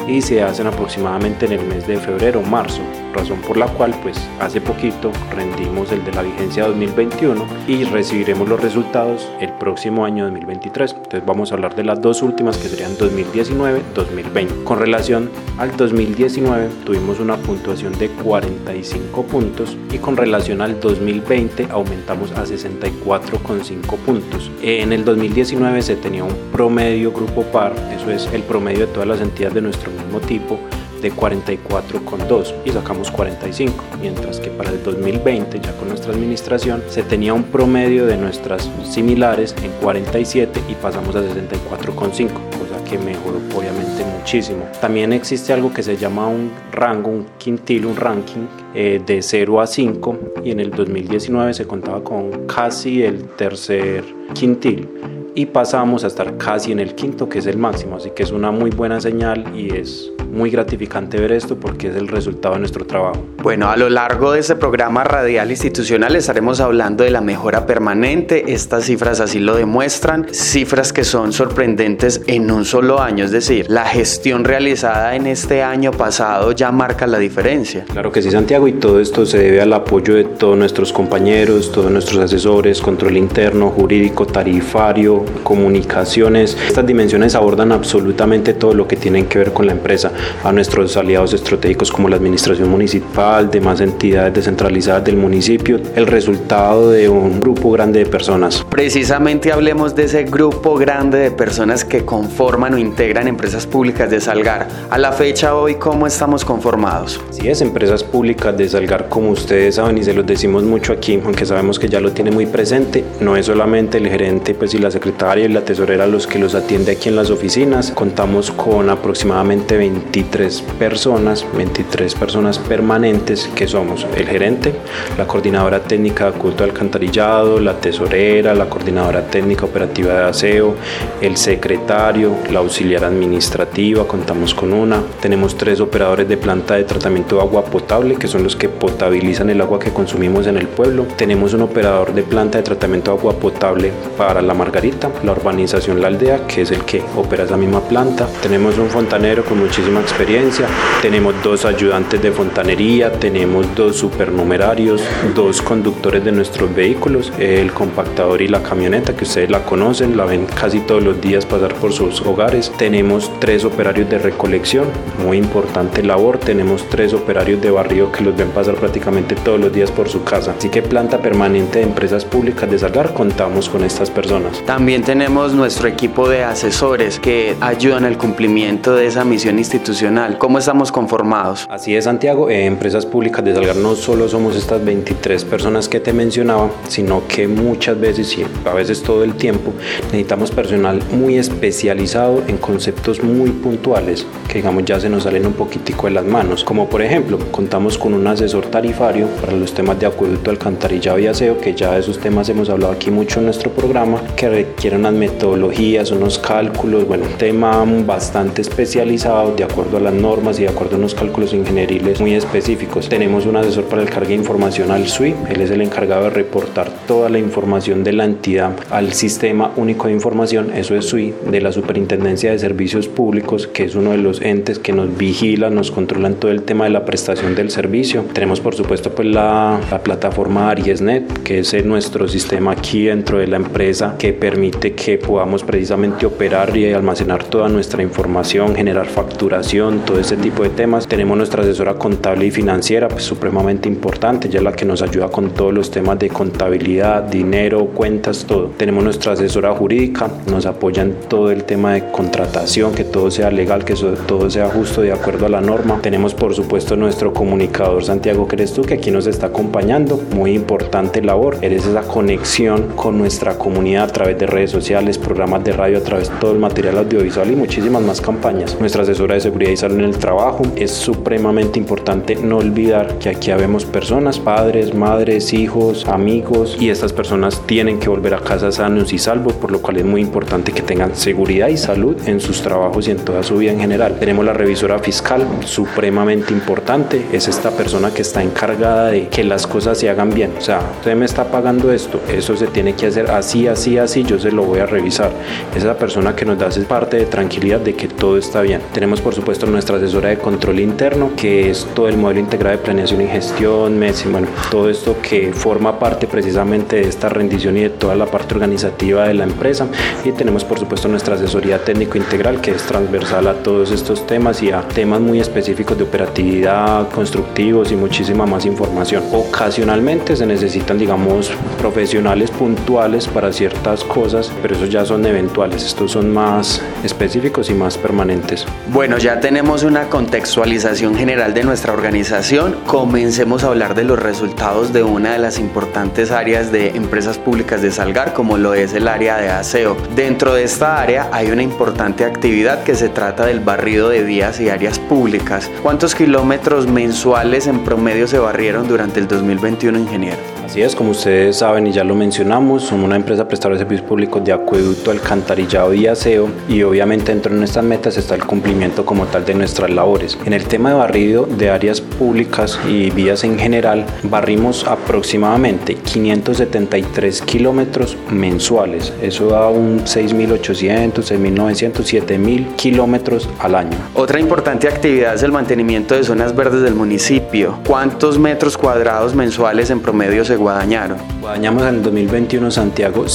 y 0.07 0.21
se 0.21 0.41
hacen 0.41 0.67
aproximadamente 0.67 1.45
en 1.45 1.53
el 1.53 1.65
mes 1.65 1.87
de 1.87 1.97
febrero 1.97 2.39
o 2.39 2.43
marzo 2.43 2.81
razón 3.15 3.39
por 3.41 3.57
la 3.57 3.67
cual 3.67 3.95
pues 4.03 4.17
hace 4.39 4.61
poquito 4.61 5.11
rendimos 5.33 5.91
el 5.91 6.03
de 6.03 6.11
la 6.11 6.21
vigencia 6.21 6.67
2021 6.67 7.45
y 7.67 7.85
recibiremos 7.85 8.47
los 8.47 8.61
resultados 8.61 9.27
el 9.39 9.51
próximo 9.53 10.05
año 10.05 10.25
2023. 10.25 10.93
Entonces 10.93 11.25
vamos 11.25 11.51
a 11.51 11.55
hablar 11.55 11.75
de 11.75 11.83
las 11.83 12.01
dos 12.01 12.21
últimas 12.21 12.57
que 12.57 12.67
serían 12.67 12.95
2019-2020. 12.97 14.63
Con 14.63 14.79
relación 14.79 15.29
al 15.57 15.75
2019 15.75 16.69
tuvimos 16.85 17.19
una 17.19 17.37
puntuación 17.37 17.97
de 17.97 18.09
45 18.09 19.23
puntos 19.23 19.77
y 19.91 19.97
con 19.97 20.17
relación 20.17 20.61
al 20.61 20.79
2020 20.79 21.67
aumentamos 21.71 22.31
a 22.33 22.43
64,5 22.43 23.97
puntos. 24.05 24.51
En 24.61 24.91
el 24.91 25.05
2019 25.05 25.81
se 25.81 25.95
tenía 25.95 26.23
un 26.23 26.35
promedio 26.51 27.11
grupo 27.11 27.43
par, 27.43 27.73
eso 27.95 28.11
es 28.11 28.27
el 28.33 28.43
promedio 28.43 28.87
de 28.87 28.93
todas 28.93 29.07
las 29.07 29.21
entidades 29.21 29.55
de 29.55 29.61
nuestro 29.61 29.91
mismo 29.95 30.19
tipo 30.19 30.59
de 31.01 31.12
44,2 31.12 32.53
y 32.65 32.71
sacamos 32.71 33.12
45, 33.12 33.83
mientras 34.01 34.39
que 34.39 34.50
para 34.50 34.71
el 34.71 34.83
2020 34.83 35.59
ya 35.59 35.71
con 35.77 35.89
nuestra 35.89 36.13
administración 36.13 36.83
se 36.89 37.03
tenía 37.03 37.33
un 37.33 37.44
promedio 37.44 38.06
de 38.06 38.18
nuestras 38.18 38.69
similares 38.83 39.56
en 39.62 39.71
47 39.83 40.62
y 40.69 40.74
pasamos 40.75 41.15
a 41.15 41.19
64,5, 41.21 42.07
cosa 42.18 42.83
que 42.89 42.97
mejoró 42.97 43.38
obviamente 43.56 44.03
muchísimo. 44.18 44.65
También 44.81 45.13
existe 45.13 45.53
algo 45.53 45.74
que 45.74 45.83
se 45.83 45.98
llama 45.98 46.27
un 46.27 46.51
rango, 46.71 47.09
un 47.12 47.27
quintil, 47.38 47.86
un 47.86 47.95
ranking 47.95 48.48
eh, 48.74 49.01
de 49.06 49.21
0 49.21 49.62
a 49.62 49.68
5 49.68 50.18
y 50.44 50.51
en 50.51 50.59
el 50.59 50.71
2019 50.71 51.53
se 51.53 51.68
contaba 51.68 52.03
con 52.03 52.48
casi 52.48 53.03
el 53.03 53.25
tercer 53.30 54.03
quintil 54.33 54.89
y 55.35 55.45
pasamos 55.45 56.03
a 56.03 56.07
estar 56.07 56.37
casi 56.37 56.71
en 56.71 56.79
el 56.79 56.95
quinto, 56.95 57.29
que 57.29 57.39
es 57.39 57.45
el 57.45 57.57
máximo. 57.57 57.97
Así 57.97 58.11
que 58.15 58.23
es 58.23 58.31
una 58.31 58.51
muy 58.51 58.71
buena 58.71 59.01
señal 59.01 59.53
y 59.55 59.75
es 59.75 60.11
muy 60.31 60.49
gratificante 60.49 61.19
ver 61.19 61.31
esto 61.31 61.55
porque 61.57 61.89
es 61.89 61.95
el 61.95 62.07
resultado 62.07 62.55
de 62.55 62.59
nuestro 62.59 62.85
trabajo. 62.85 63.23
Bueno, 63.41 63.69
a 63.69 63.77
lo 63.77 63.89
largo 63.89 64.31
de 64.31 64.39
este 64.39 64.55
programa 64.55 65.03
radial 65.03 65.51
institucional 65.51 66.15
estaremos 66.15 66.59
hablando 66.59 67.03
de 67.03 67.11
la 67.11 67.21
mejora 67.21 67.65
permanente. 67.65 68.53
Estas 68.53 68.85
cifras 68.85 69.19
así 69.19 69.39
lo 69.39 69.55
demuestran, 69.55 70.27
cifras 70.31 70.93
que 70.93 71.03
son 71.03 71.31
sorprendentes 71.31 72.21
en 72.27 72.49
un 72.51 72.65
solo 72.65 73.01
año, 73.01 73.25
es 73.25 73.31
decir, 73.31 73.69
la 73.69 73.85
gestión 73.85 74.43
realizada 74.43 75.15
en 75.15 75.27
este 75.27 75.63
año 75.63 75.91
pasado 75.91 76.51
ya 76.53 76.71
marca 76.71 77.07
la 77.07 77.19
diferencia. 77.19 77.85
Claro 77.91 78.11
que 78.11 78.21
sí, 78.21 78.31
Santiago, 78.31 78.67
y 78.67 78.73
todo 78.73 78.99
esto 78.99 79.25
se 79.25 79.38
debe 79.38 79.61
al 79.61 79.73
apoyo 79.73 80.15
de 80.15 80.23
todos 80.23 80.57
nuestros 80.57 80.91
compañeros, 80.91 81.71
todos 81.71 81.91
nuestros 81.91 82.19
asesores, 82.19 82.81
control 82.81 83.17
interno, 83.17 83.69
jurídico, 83.69 84.25
tarifario, 84.25 85.25
comunicaciones. 85.44 86.57
Estas 86.68 86.86
dimensiones 86.86 87.36
abordan 87.36 87.72
absolutamente 87.72 88.54
todo 88.54 88.74
lo 88.74 88.88
que 88.88 88.95
tiene 88.95 89.25
que 89.25 89.39
ver 89.39 89.54
con 89.54 89.66
la 89.66 89.72
empresa, 89.72 90.12
a 90.44 90.51
nuestros 90.51 90.95
aliados 90.98 91.33
estratégicos 91.33 91.92
como 91.92 92.10
la 92.10 92.16
administración 92.16 92.69
municipal, 92.69 93.50
demás 93.50 93.81
entidades 93.81 94.33
descentralizadas 94.33 95.04
del 95.04 95.18
municipio, 95.18 95.80
el 95.95 96.07
resultado 96.07 96.92
de 96.92 97.10
un 97.10 97.39
grupo 97.39 97.72
grande 97.72 98.00
de 98.00 98.06
personas. 98.06 98.66
Precisamente 98.69 99.51
hablemos 99.51 99.95
de 99.95 100.04
ese 100.04 100.24
grupo 100.24 100.75
grande 100.75 101.18
de 101.18 101.31
personas 101.31 101.83
que 101.83 102.06
conforman 102.06 102.74
o 102.74 102.77
integran 102.77 103.27
empresas 103.27 103.66
públicas 103.66 104.10
de 104.10 104.19
Salgar. 104.22 104.68
A 104.89 104.98
la 104.98 105.12
fecha 105.12 105.56
hoy, 105.56 105.75
¿cómo 105.75 106.07
estamos 106.07 106.45
conformados? 106.45 107.19
Sí, 107.31 107.48
es 107.48 107.62
empresas 107.62 108.04
públicas 108.04 108.56
de 108.57 108.69
Salgar, 108.69 109.10
como 109.10 109.31
ustedes 109.31 109.75
saben 109.75 109.98
y 109.98 110.04
se 110.04 110.13
los 110.13 110.25
decimos 110.25 110.63
mucho 110.63 110.94
aquí, 110.94 111.19
aunque 111.24 111.45
sabemos 111.45 111.80
que 111.80 111.88
ya 111.88 112.00
lo 112.00 112.12
tiene 112.12 112.31
muy 112.31 112.45
presente, 112.45 113.04
no 113.19 113.36
es 113.36 113.45
solamente 113.45 113.98
el 113.98 114.07
gerente 114.07 114.54
pues, 114.54 114.74
y 114.74 114.77
la 114.77 114.92
secretaria 114.92 115.14
y 115.15 115.47
la 115.47 115.62
tesorera 115.62 116.06
los 116.07 116.27
que 116.27 116.38
los 116.38 116.56
atiende 116.56 116.91
aquí 116.91 117.07
en 117.07 117.15
las 117.15 117.29
oficinas. 117.29 117.91
Contamos 117.91 118.51
con 118.51 118.89
aproximadamente 118.89 119.77
23 119.77 120.62
personas, 120.77 121.45
23 121.56 122.13
personas 122.15 122.59
permanentes 122.59 123.50
que 123.56 123.65
somos 123.65 124.06
el 124.15 124.27
gerente, 124.27 124.75
la 125.17 125.25
coordinadora 125.25 125.79
técnica 125.79 126.29
de 126.29 126.38
culto 126.38 126.63
de 126.63 126.69
alcantarillado, 126.69 127.62
la 127.62 127.79
tesorera, 127.79 128.53
la 128.53 128.69
coordinadora 128.69 129.25
técnica 129.25 129.65
operativa 129.65 130.13
de 130.13 130.23
aseo, 130.25 130.75
el 131.21 131.38
secretario, 131.38 132.35
la 132.51 132.59
auxiliar 132.59 133.06
administrativa, 133.06 134.06
contamos 134.06 134.53
con 134.53 134.73
una. 134.73 135.01
Tenemos 135.21 135.56
tres 135.56 135.79
operadores 135.79 136.27
de 136.27 136.35
planta 136.35 136.75
de 136.75 136.83
tratamiento 136.83 137.38
de 137.38 137.41
agua 137.41 137.63
potable 137.63 138.15
que 138.15 138.27
son 138.27 138.44
los 138.44 138.57
que 138.57 138.67
potabilizan 138.67 139.50
el 139.50 139.62
agua 139.62 139.79
que 139.79 139.94
consumimos 139.94 140.45
en 140.47 140.57
el 140.57 140.67
pueblo. 140.67 141.07
Tenemos 141.15 141.53
un 141.53 141.62
operador 141.62 142.13
de 142.13 142.23
planta 142.23 142.57
de 142.57 142.63
tratamiento 142.65 143.12
de 143.12 143.17
agua 143.17 143.33
potable 143.33 143.91
para 144.17 144.41
la 144.41 144.53
Margarita 144.53 145.04
la 145.23 145.31
urbanización 145.31 146.01
La 146.01 146.07
Aldea, 146.07 146.47
que 146.47 146.61
es 146.61 146.71
el 146.71 146.83
que 146.85 147.03
opera 147.15 147.43
esa 147.43 147.57
misma 147.57 147.81
planta. 147.81 148.27
Tenemos 148.41 148.77
un 148.77 148.89
fontanero 148.89 149.43
con 149.43 149.59
muchísima 149.59 150.01
experiencia, 150.01 150.67
tenemos 151.01 151.35
dos 151.43 151.65
ayudantes 151.65 152.21
de 152.21 152.31
fontanería, 152.31 153.11
tenemos 153.11 153.73
dos 153.75 153.95
supernumerarios, 153.95 155.01
dos 155.33 155.61
conductores 155.61 156.23
de 156.23 156.31
nuestros 156.31 156.73
vehículos, 156.73 157.31
el 157.39 157.71
compactador 157.73 158.41
y 158.41 158.47
la 158.47 158.61
camioneta, 158.61 159.15
que 159.15 159.23
ustedes 159.23 159.49
la 159.49 159.63
conocen, 159.63 160.17
la 160.17 160.25
ven 160.25 160.45
casi 160.45 160.79
todos 160.79 161.03
los 161.03 161.21
días 161.21 161.45
pasar 161.45 161.73
por 161.75 161.93
sus 161.93 162.21
hogares. 162.21 162.71
Tenemos 162.77 163.31
tres 163.39 163.65
operarios 163.65 164.09
de 164.09 164.17
recolección, 164.17 164.87
muy 165.23 165.37
importante 165.37 166.03
labor. 166.03 166.37
Tenemos 166.37 166.87
tres 166.89 167.13
operarios 167.13 167.61
de 167.61 167.71
barrio 167.71 168.11
que 168.11 168.23
los 168.23 168.35
ven 168.35 168.49
pasar 168.49 168.75
prácticamente 168.75 169.35
todos 169.35 169.59
los 169.59 169.73
días 169.73 169.91
por 169.91 170.09
su 170.09 170.23
casa. 170.23 170.55
Así 170.57 170.69
que 170.69 170.81
planta 170.81 171.19
permanente 171.19 171.79
de 171.79 171.85
empresas 171.85 172.25
públicas 172.25 172.69
de 172.69 172.79
Salgar 172.79 173.13
contamos 173.13 173.69
con 173.69 173.83
estas 173.83 174.09
personas. 174.09 174.61
También 174.65 174.94
tenemos 175.03 175.53
nuestro 175.53 175.88
equipo 175.88 176.30
de 176.30 176.44
asesores 176.44 177.19
que 177.19 177.56
ayudan 177.59 178.06
al 178.06 178.18
cumplimiento 178.18 178.95
de 178.95 179.07
esa 179.07 179.25
misión 179.25 179.59
institucional. 179.59 180.38
¿Cómo 180.38 180.59
estamos 180.59 180.92
conformados? 180.92 181.65
Así 181.69 181.95
es, 181.95 182.06
Santiago. 182.06 182.50
En 182.50 182.62
Empresas 182.74 183.06
Públicas 183.06 183.44
de 183.44 183.53
Salgar 183.53 183.75
no 183.75 183.95
solo 183.95 184.27
somos 184.30 184.56
estas 184.56 184.83
23 184.86 185.44
personas 185.45 185.89
que 185.89 186.00
te 186.00 186.13
mencionaba, 186.13 186.69
sino 186.88 187.27
que 187.27 187.47
muchas 187.47 188.00
veces 188.00 188.38
y 188.38 188.45
a 188.65 188.74
veces 188.74 189.03
todo 189.03 189.24
el 189.24 189.36
tiempo 189.36 189.74
necesitamos 190.06 190.51
personal 190.51 191.01
muy 191.12 191.38
especializado 191.38 192.44
en 192.48 192.57
conceptos 192.57 193.24
muy 193.24 193.50
puntuales 193.51 194.25
que 194.48 194.59
digamos 194.59 194.86
ya 194.86 195.00
se 195.00 195.09
nos 195.09 195.24
salen 195.24 195.45
un 195.45 195.53
poquitico 195.53 196.07
de 196.07 196.13
las 196.13 196.25
manos. 196.25 196.63
Como 196.63 196.88
por 196.88 197.01
ejemplo, 197.01 197.38
contamos 197.51 197.98
con 197.98 198.13
un 198.13 198.25
asesor 198.27 198.68
tarifario 198.68 199.27
para 199.41 199.53
los 199.53 199.74
temas 199.74 200.00
de 200.00 200.06
acueducto, 200.06 200.51
alcantarillado 200.51 201.19
y 201.19 201.27
aseo, 201.27 201.59
que 201.59 201.74
ya 201.74 201.94
de 201.94 202.00
esos 202.00 202.19
temas 202.19 202.48
hemos 202.50 202.69
hablado 202.69 202.94
aquí 202.94 203.12
mucho 203.12 203.39
en 203.39 203.45
nuestro 203.45 203.71
programa, 203.71 204.21
que 204.36 204.50
requiere 204.50 204.84
requiere 204.85 204.99
unas 204.99 205.13
metodologías, 205.13 206.11
unos 206.11 206.37
cálculos, 206.37 207.07
bueno, 207.07 207.25
un 207.25 207.39
tema 207.39 207.83
bastante 208.05 208.61
especializado 208.61 209.55
de 209.55 209.63
acuerdo 209.63 209.97
a 209.97 209.99
las 209.99 210.13
normas 210.13 210.59
y 210.59 210.61
de 210.61 210.69
acuerdo 210.69 210.95
a 210.95 210.99
unos 210.99 211.15
cálculos 211.15 211.55
ingenieriles 211.55 212.21
muy 212.21 212.35
específicos. 212.35 213.09
Tenemos 213.09 213.47
un 213.47 213.55
asesor 213.55 213.85
para 213.85 214.03
el 214.03 214.11
carga 214.11 214.27
de 214.27 214.35
información 214.35 214.91
al 214.91 215.07
SUI, 215.07 215.33
él 215.49 215.61
es 215.61 215.71
el 215.71 215.81
encargado 215.81 216.25
de 216.25 216.29
reportar 216.29 216.91
toda 217.07 217.29
la 217.29 217.39
información 217.39 218.03
de 218.03 218.13
la 218.13 218.25
entidad 218.25 218.73
al 218.91 219.13
Sistema 219.13 219.71
Único 219.75 220.05
de 220.05 220.13
Información, 220.13 220.71
eso 220.75 220.95
es 220.95 221.05
SUI, 221.05 221.33
de 221.49 221.61
la 221.61 221.71
Superintendencia 221.71 222.51
de 222.51 222.59
Servicios 222.59 223.07
Públicos, 223.07 223.65
que 223.65 223.85
es 223.85 223.95
uno 223.95 224.11
de 224.11 224.19
los 224.19 224.39
entes 224.43 224.77
que 224.77 224.93
nos 224.93 225.17
vigila, 225.17 225.71
nos 225.71 225.89
controlan 225.89 226.35
todo 226.35 226.51
el 226.51 226.61
tema 226.61 226.83
de 226.83 226.91
la 226.91 227.05
prestación 227.05 227.55
del 227.55 227.71
servicio. 227.71 228.23
Tenemos 228.33 228.59
por 228.59 228.75
supuesto 228.75 229.09
pues 229.09 229.29
la, 229.29 229.79
la 229.89 230.03
plataforma 230.03 230.69
Ariesnet, 230.69 231.41
que 231.41 231.57
es 231.57 231.85
nuestro 231.85 232.27
sistema 232.27 232.73
aquí 232.73 233.05
dentro 233.05 233.39
de 233.39 233.47
la 233.47 233.55
empresa 233.55 234.15
que 234.19 234.31
permite 234.31 234.64
que 234.72 235.17
podamos 235.17 235.63
precisamente 235.63 236.25
operar 236.25 236.75
y 236.75 236.91
almacenar 236.93 237.43
toda 237.43 237.69
nuestra 237.69 238.01
información, 238.03 238.75
generar 238.75 239.07
facturación, 239.07 240.00
todo 240.05 240.19
ese 240.19 240.38
tipo 240.38 240.63
de 240.63 240.69
temas. 240.69 241.07
Tenemos 241.07 241.38
nuestra 241.38 241.63
asesora 241.63 241.95
contable 241.95 242.45
y 242.45 242.51
financiera, 242.51 243.07
pues 243.07 243.24
supremamente 243.24 243.88
importante, 243.88 244.50
ya 244.50 244.62
la 244.62 244.74
que 244.74 244.86
nos 244.86 245.01
ayuda 245.01 245.29
con 245.29 245.51
todos 245.51 245.74
los 245.74 245.91
temas 245.91 246.19
de 246.19 246.29
contabilidad, 246.29 247.24
dinero, 247.24 247.86
cuentas, 247.88 248.45
todo. 248.45 248.72
Tenemos 248.77 249.03
nuestra 249.03 249.34
asesora 249.34 249.74
jurídica, 249.74 250.29
nos 250.50 250.65
apoya 250.65 251.03
en 251.03 251.13
todo 251.27 251.51
el 251.51 251.63
tema 251.63 251.93
de 251.93 252.12
contratación, 252.12 252.93
que 252.93 253.03
todo 253.03 253.31
sea 253.31 253.51
legal, 253.51 253.86
que 253.86 253.95
todo 254.27 254.50
sea 254.50 254.69
justo 254.69 255.01
de 255.01 255.12
acuerdo 255.12 255.45
a 255.45 255.50
la 255.50 255.62
norma. 255.62 256.00
Tenemos 256.01 256.34
por 256.34 256.53
supuesto 256.53 256.95
nuestro 256.95 257.34
comunicador 257.34 258.03
Santiago, 258.03 258.48
tú, 258.74 258.81
que 258.84 258.95
aquí 258.95 259.12
nos 259.12 259.27
está 259.27 259.48
acompañando, 259.48 260.19
muy 260.34 260.53
importante 260.53 261.22
labor, 261.22 261.57
eres 261.62 261.86
esa 261.86 262.01
conexión 262.01 262.93
con 262.95 263.17
nuestra 263.17 263.57
comunidad 263.57 264.05
a 264.05 264.07
través 264.07 264.39
de 264.39 264.48
redes 264.55 264.71
sociales, 264.71 265.17
programas 265.17 265.65
de 265.65 265.74
radio 265.74 265.97
a 265.97 266.01
través 266.01 266.29
de 266.29 266.38
todo 266.38 266.53
el 266.53 266.59
material 266.59 266.97
audiovisual 266.97 267.51
y 267.51 267.57
muchísimas 267.57 268.01
más 268.01 268.21
campañas. 268.21 268.77
Nuestra 268.79 269.03
asesora 269.03 269.35
de 269.35 269.41
seguridad 269.41 269.71
y 269.71 269.75
salud 269.75 270.00
en 270.00 270.05
el 270.05 270.17
trabajo 270.17 270.63
es 270.77 270.91
supremamente 270.91 271.77
importante 271.77 272.38
no 272.38 272.59
olvidar 272.59 273.19
que 273.19 273.27
aquí 273.27 273.51
habemos 273.51 273.83
personas, 273.83 274.39
padres, 274.39 274.93
madres, 274.93 275.51
hijos, 275.51 276.07
amigos 276.07 276.77
y 276.79 276.89
estas 276.89 277.12
personas 277.12 277.62
tienen 277.65 278.00
que 278.00 278.07
volver 278.07 278.33
a 278.33 278.39
casa 278.39 278.71
sanos 278.71 279.12
y 279.12 279.17
salvos, 279.17 279.53
por 279.53 279.71
lo 279.71 279.81
cual 279.81 279.97
es 279.97 280.05
muy 280.05 280.21
importante 280.21 280.71
que 280.71 280.81
tengan 280.81 281.17
seguridad 281.17 281.67
y 281.67 281.75
salud 281.75 282.15
en 282.25 282.39
sus 282.39 282.62
trabajos 282.62 283.09
y 283.09 283.12
en 283.12 283.17
toda 283.17 283.43
su 283.43 283.57
vida 283.57 283.74
en 283.74 283.81
general. 283.81 284.15
Tenemos 284.19 284.45
la 284.45 284.53
revisora 284.53 285.00
fiscal, 285.00 285.45
supremamente 285.65 286.53
importante, 286.53 287.25
es 287.33 287.50
esta 287.50 287.71
persona 287.71 288.13
que 288.13 288.21
está 288.21 288.41
encargada 288.41 289.12
de 289.12 289.27
que 289.27 289.43
las 289.43 289.67
cosas 289.67 289.97
se 289.97 290.09
hagan 290.09 290.29
bien. 290.29 290.51
O 290.57 290.62
sea, 290.62 290.79
usted 291.00 291.13
me 291.13 291.25
está 291.25 291.43
pagando 291.51 291.91
esto, 291.91 292.21
eso 292.31 292.55
se 292.55 292.67
tiene 292.67 292.93
que 292.93 293.07
hacer 293.07 293.29
así, 293.31 293.67
así, 293.67 293.97
así, 293.97 294.24
yo 294.24 294.39
entonces 294.45 294.53
lo 294.53 294.63
voy 294.63 294.79
a 294.79 294.85
revisar. 294.85 295.31
Esa 295.75 295.97
persona 295.97 296.35
que 296.35 296.45
nos 296.45 296.59
da 296.59 296.69
parte 296.87 297.17
de 297.17 297.25
tranquilidad 297.25 297.79
de 297.79 297.93
que 297.95 298.07
todo 298.07 298.37
está 298.37 298.61
bien. 298.61 298.81
Tenemos 298.93 299.21
por 299.21 299.33
supuesto 299.33 299.65
nuestra 299.65 299.97
asesora 299.97 300.29
de 300.29 300.37
control 300.37 300.79
interno, 300.79 301.31
que 301.35 301.69
es 301.69 301.87
todo 301.93 302.07
el 302.07 302.17
modelo 302.17 302.41
integrado 302.41 302.77
de 302.77 302.83
planeación 302.83 303.21
y 303.21 303.27
gestión, 303.27 303.97
MES, 303.97 304.29
bueno, 304.29 304.47
todo 304.69 304.89
esto 304.89 305.15
que 305.21 305.53
forma 305.53 305.97
parte 305.97 306.27
precisamente 306.27 306.97
de 306.97 307.07
esta 307.07 307.29
rendición 307.29 307.77
y 307.77 307.81
de 307.81 307.89
toda 307.91 308.15
la 308.15 308.25
parte 308.25 308.55
organizativa 308.55 309.27
de 309.27 309.33
la 309.35 309.45
empresa. 309.45 309.87
Y 310.23 310.31
tenemos 310.31 310.63
por 310.63 310.79
supuesto 310.79 311.07
nuestra 311.07 311.35
asesoría 311.35 311.83
técnico 311.83 312.17
integral, 312.17 312.61
que 312.61 312.71
es 312.71 312.83
transversal 312.83 313.47
a 313.47 313.53
todos 313.53 313.91
estos 313.91 314.27
temas 314.27 314.61
y 314.61 314.71
a 314.71 314.81
temas 314.81 315.21
muy 315.21 315.39
específicos 315.39 315.97
de 315.97 316.03
operatividad, 316.03 317.09
constructivos 317.09 317.91
y 317.91 317.95
muchísima 317.95 318.45
más 318.45 318.65
información. 318.65 319.23
Ocasionalmente 319.31 320.35
se 320.35 320.45
necesitan, 320.45 320.97
digamos, 320.97 321.51
profesionales 321.79 322.51
puntuales 322.51 323.27
para 323.27 323.51
ciertas 323.53 324.03
cosas, 324.03 324.25
pero 324.62 324.75
esos 324.75 324.89
ya 324.89 325.06
son 325.06 325.25
eventuales, 325.25 325.86
estos 325.86 326.12
son 326.12 326.34
más 326.34 326.82
específicos 327.04 327.70
y 327.70 327.74
más 327.74 327.98
permanentes. 327.98 328.65
Bueno, 328.92 329.18
ya 329.18 329.39
tenemos 329.39 329.84
una 329.84 330.10
contextualización 330.10 331.15
general 331.15 331.54
de 331.54 331.63
nuestra 331.63 331.94
organización. 331.94 332.75
Comencemos 332.86 333.63
a 333.63 333.68
hablar 333.68 333.96
de 333.96 334.04
los 334.04 334.20
resultados 334.20 334.94
de 334.94 335.04
una 335.04 335.34
de 335.34 335.39
las 335.39 335.60
importantes 335.60 336.32
áreas 336.32 336.72
de 336.72 336.89
empresas 336.89 337.38
públicas 337.38 337.82
de 337.82 337.92
Salgar, 337.92 338.34
como 338.34 338.58
lo 338.58 338.74
es 338.74 338.94
el 338.94 339.08
área 339.08 339.38
de 339.38 339.50
aseo. 339.50 339.96
Dentro 340.15 340.54
de 340.54 340.63
esta 340.63 341.01
área 341.01 341.30
hay 341.32 341.51
una 341.51 341.63
importante 341.63 342.25
actividad 342.25 342.84
que 342.84 342.96
se 342.96 343.10
trata 343.10 343.46
del 343.46 343.60
barrido 343.60 344.10
de 344.10 344.24
vías 344.24 344.60
y 344.60 344.70
áreas 344.70 345.00
públicas. 345.00 345.70
¿Cuántos 345.82 346.15
kilómetros 346.15 346.88
mensuales 346.88 347.68
en 347.68 347.84
promedio 347.84 348.27
se 348.27 348.39
barrieron 348.39 348.88
durante 348.88 349.20
el 349.20 349.27
2021, 349.27 349.98
ingeniero? 350.00 350.38
Así 350.65 350.82
es, 350.82 350.96
como 350.96 351.12
ustedes 351.12 351.58
saben 351.58 351.86
y 351.86 351.92
ya 351.92 352.04
lo 352.04 352.15
mencionamos, 352.15 352.84
somos 352.84 353.06
una 353.06 353.15
empresa 353.15 353.48
prestadora 353.48 353.75
de 353.75 353.84
servicios 353.84 354.08
públicos 354.25 354.44
de 354.44 354.53
acueducto, 354.53 355.12
alcantarillado 355.12 355.94
y 355.94 356.08
aseo 356.08 356.50
y 356.67 356.84
obviamente 356.84 357.32
dentro 357.32 357.53
de 357.53 357.60
nuestras 357.60 357.86
metas 357.86 358.17
está 358.17 358.36
el 358.36 358.46
cumplimiento 358.46 359.05
como 359.05 359.25
tal 359.25 359.46
de 359.46 359.53
nuestras 359.53 359.89
labores. 359.89 360.38
En 360.46 360.53
el 360.53 360.65
tema 360.65 360.89
de 360.89 360.96
barrido 360.96 361.46
de 361.46 361.70
áreas 361.70 362.01
públicas 362.01 362.79
y 362.88 363.10
vías 363.12 363.44
en 363.44 363.60
general, 363.60 364.05
barrimos 364.24 364.86
aproximadamente 364.88 365.96
573 365.96 367.41
kilómetros 367.41 368.17
mensuales. 368.32 369.13
Eso 369.22 369.48
da 369.48 369.70
un 369.70 370.01
6.800, 370.01 371.13
6.900, 371.13 371.94
7.000 371.94 372.75
kilómetros 372.75 373.50
al 373.60 373.75
año. 373.75 373.98
Otra 374.13 374.39
importante 374.39 374.88
actividad 374.88 375.36
es 375.36 375.44
el 375.44 375.51
mantenimiento 375.51 376.15
de 376.15 376.24
zonas 376.24 376.55
verdes 376.55 376.82
del 376.82 376.96
municipio. 376.96 377.79
¿Cuántos 377.86 378.39
metros 378.39 378.77
cuadrados 378.77 379.36
mensuales 379.36 379.89
en 379.89 380.00
promedio 380.00 380.46
se 380.46 380.55
guadañaron. 380.55 381.17
Guadañamos 381.41 381.84
en 381.84 381.96
el 381.96 382.03
2021 382.03 382.72
Santiago 382.72 383.27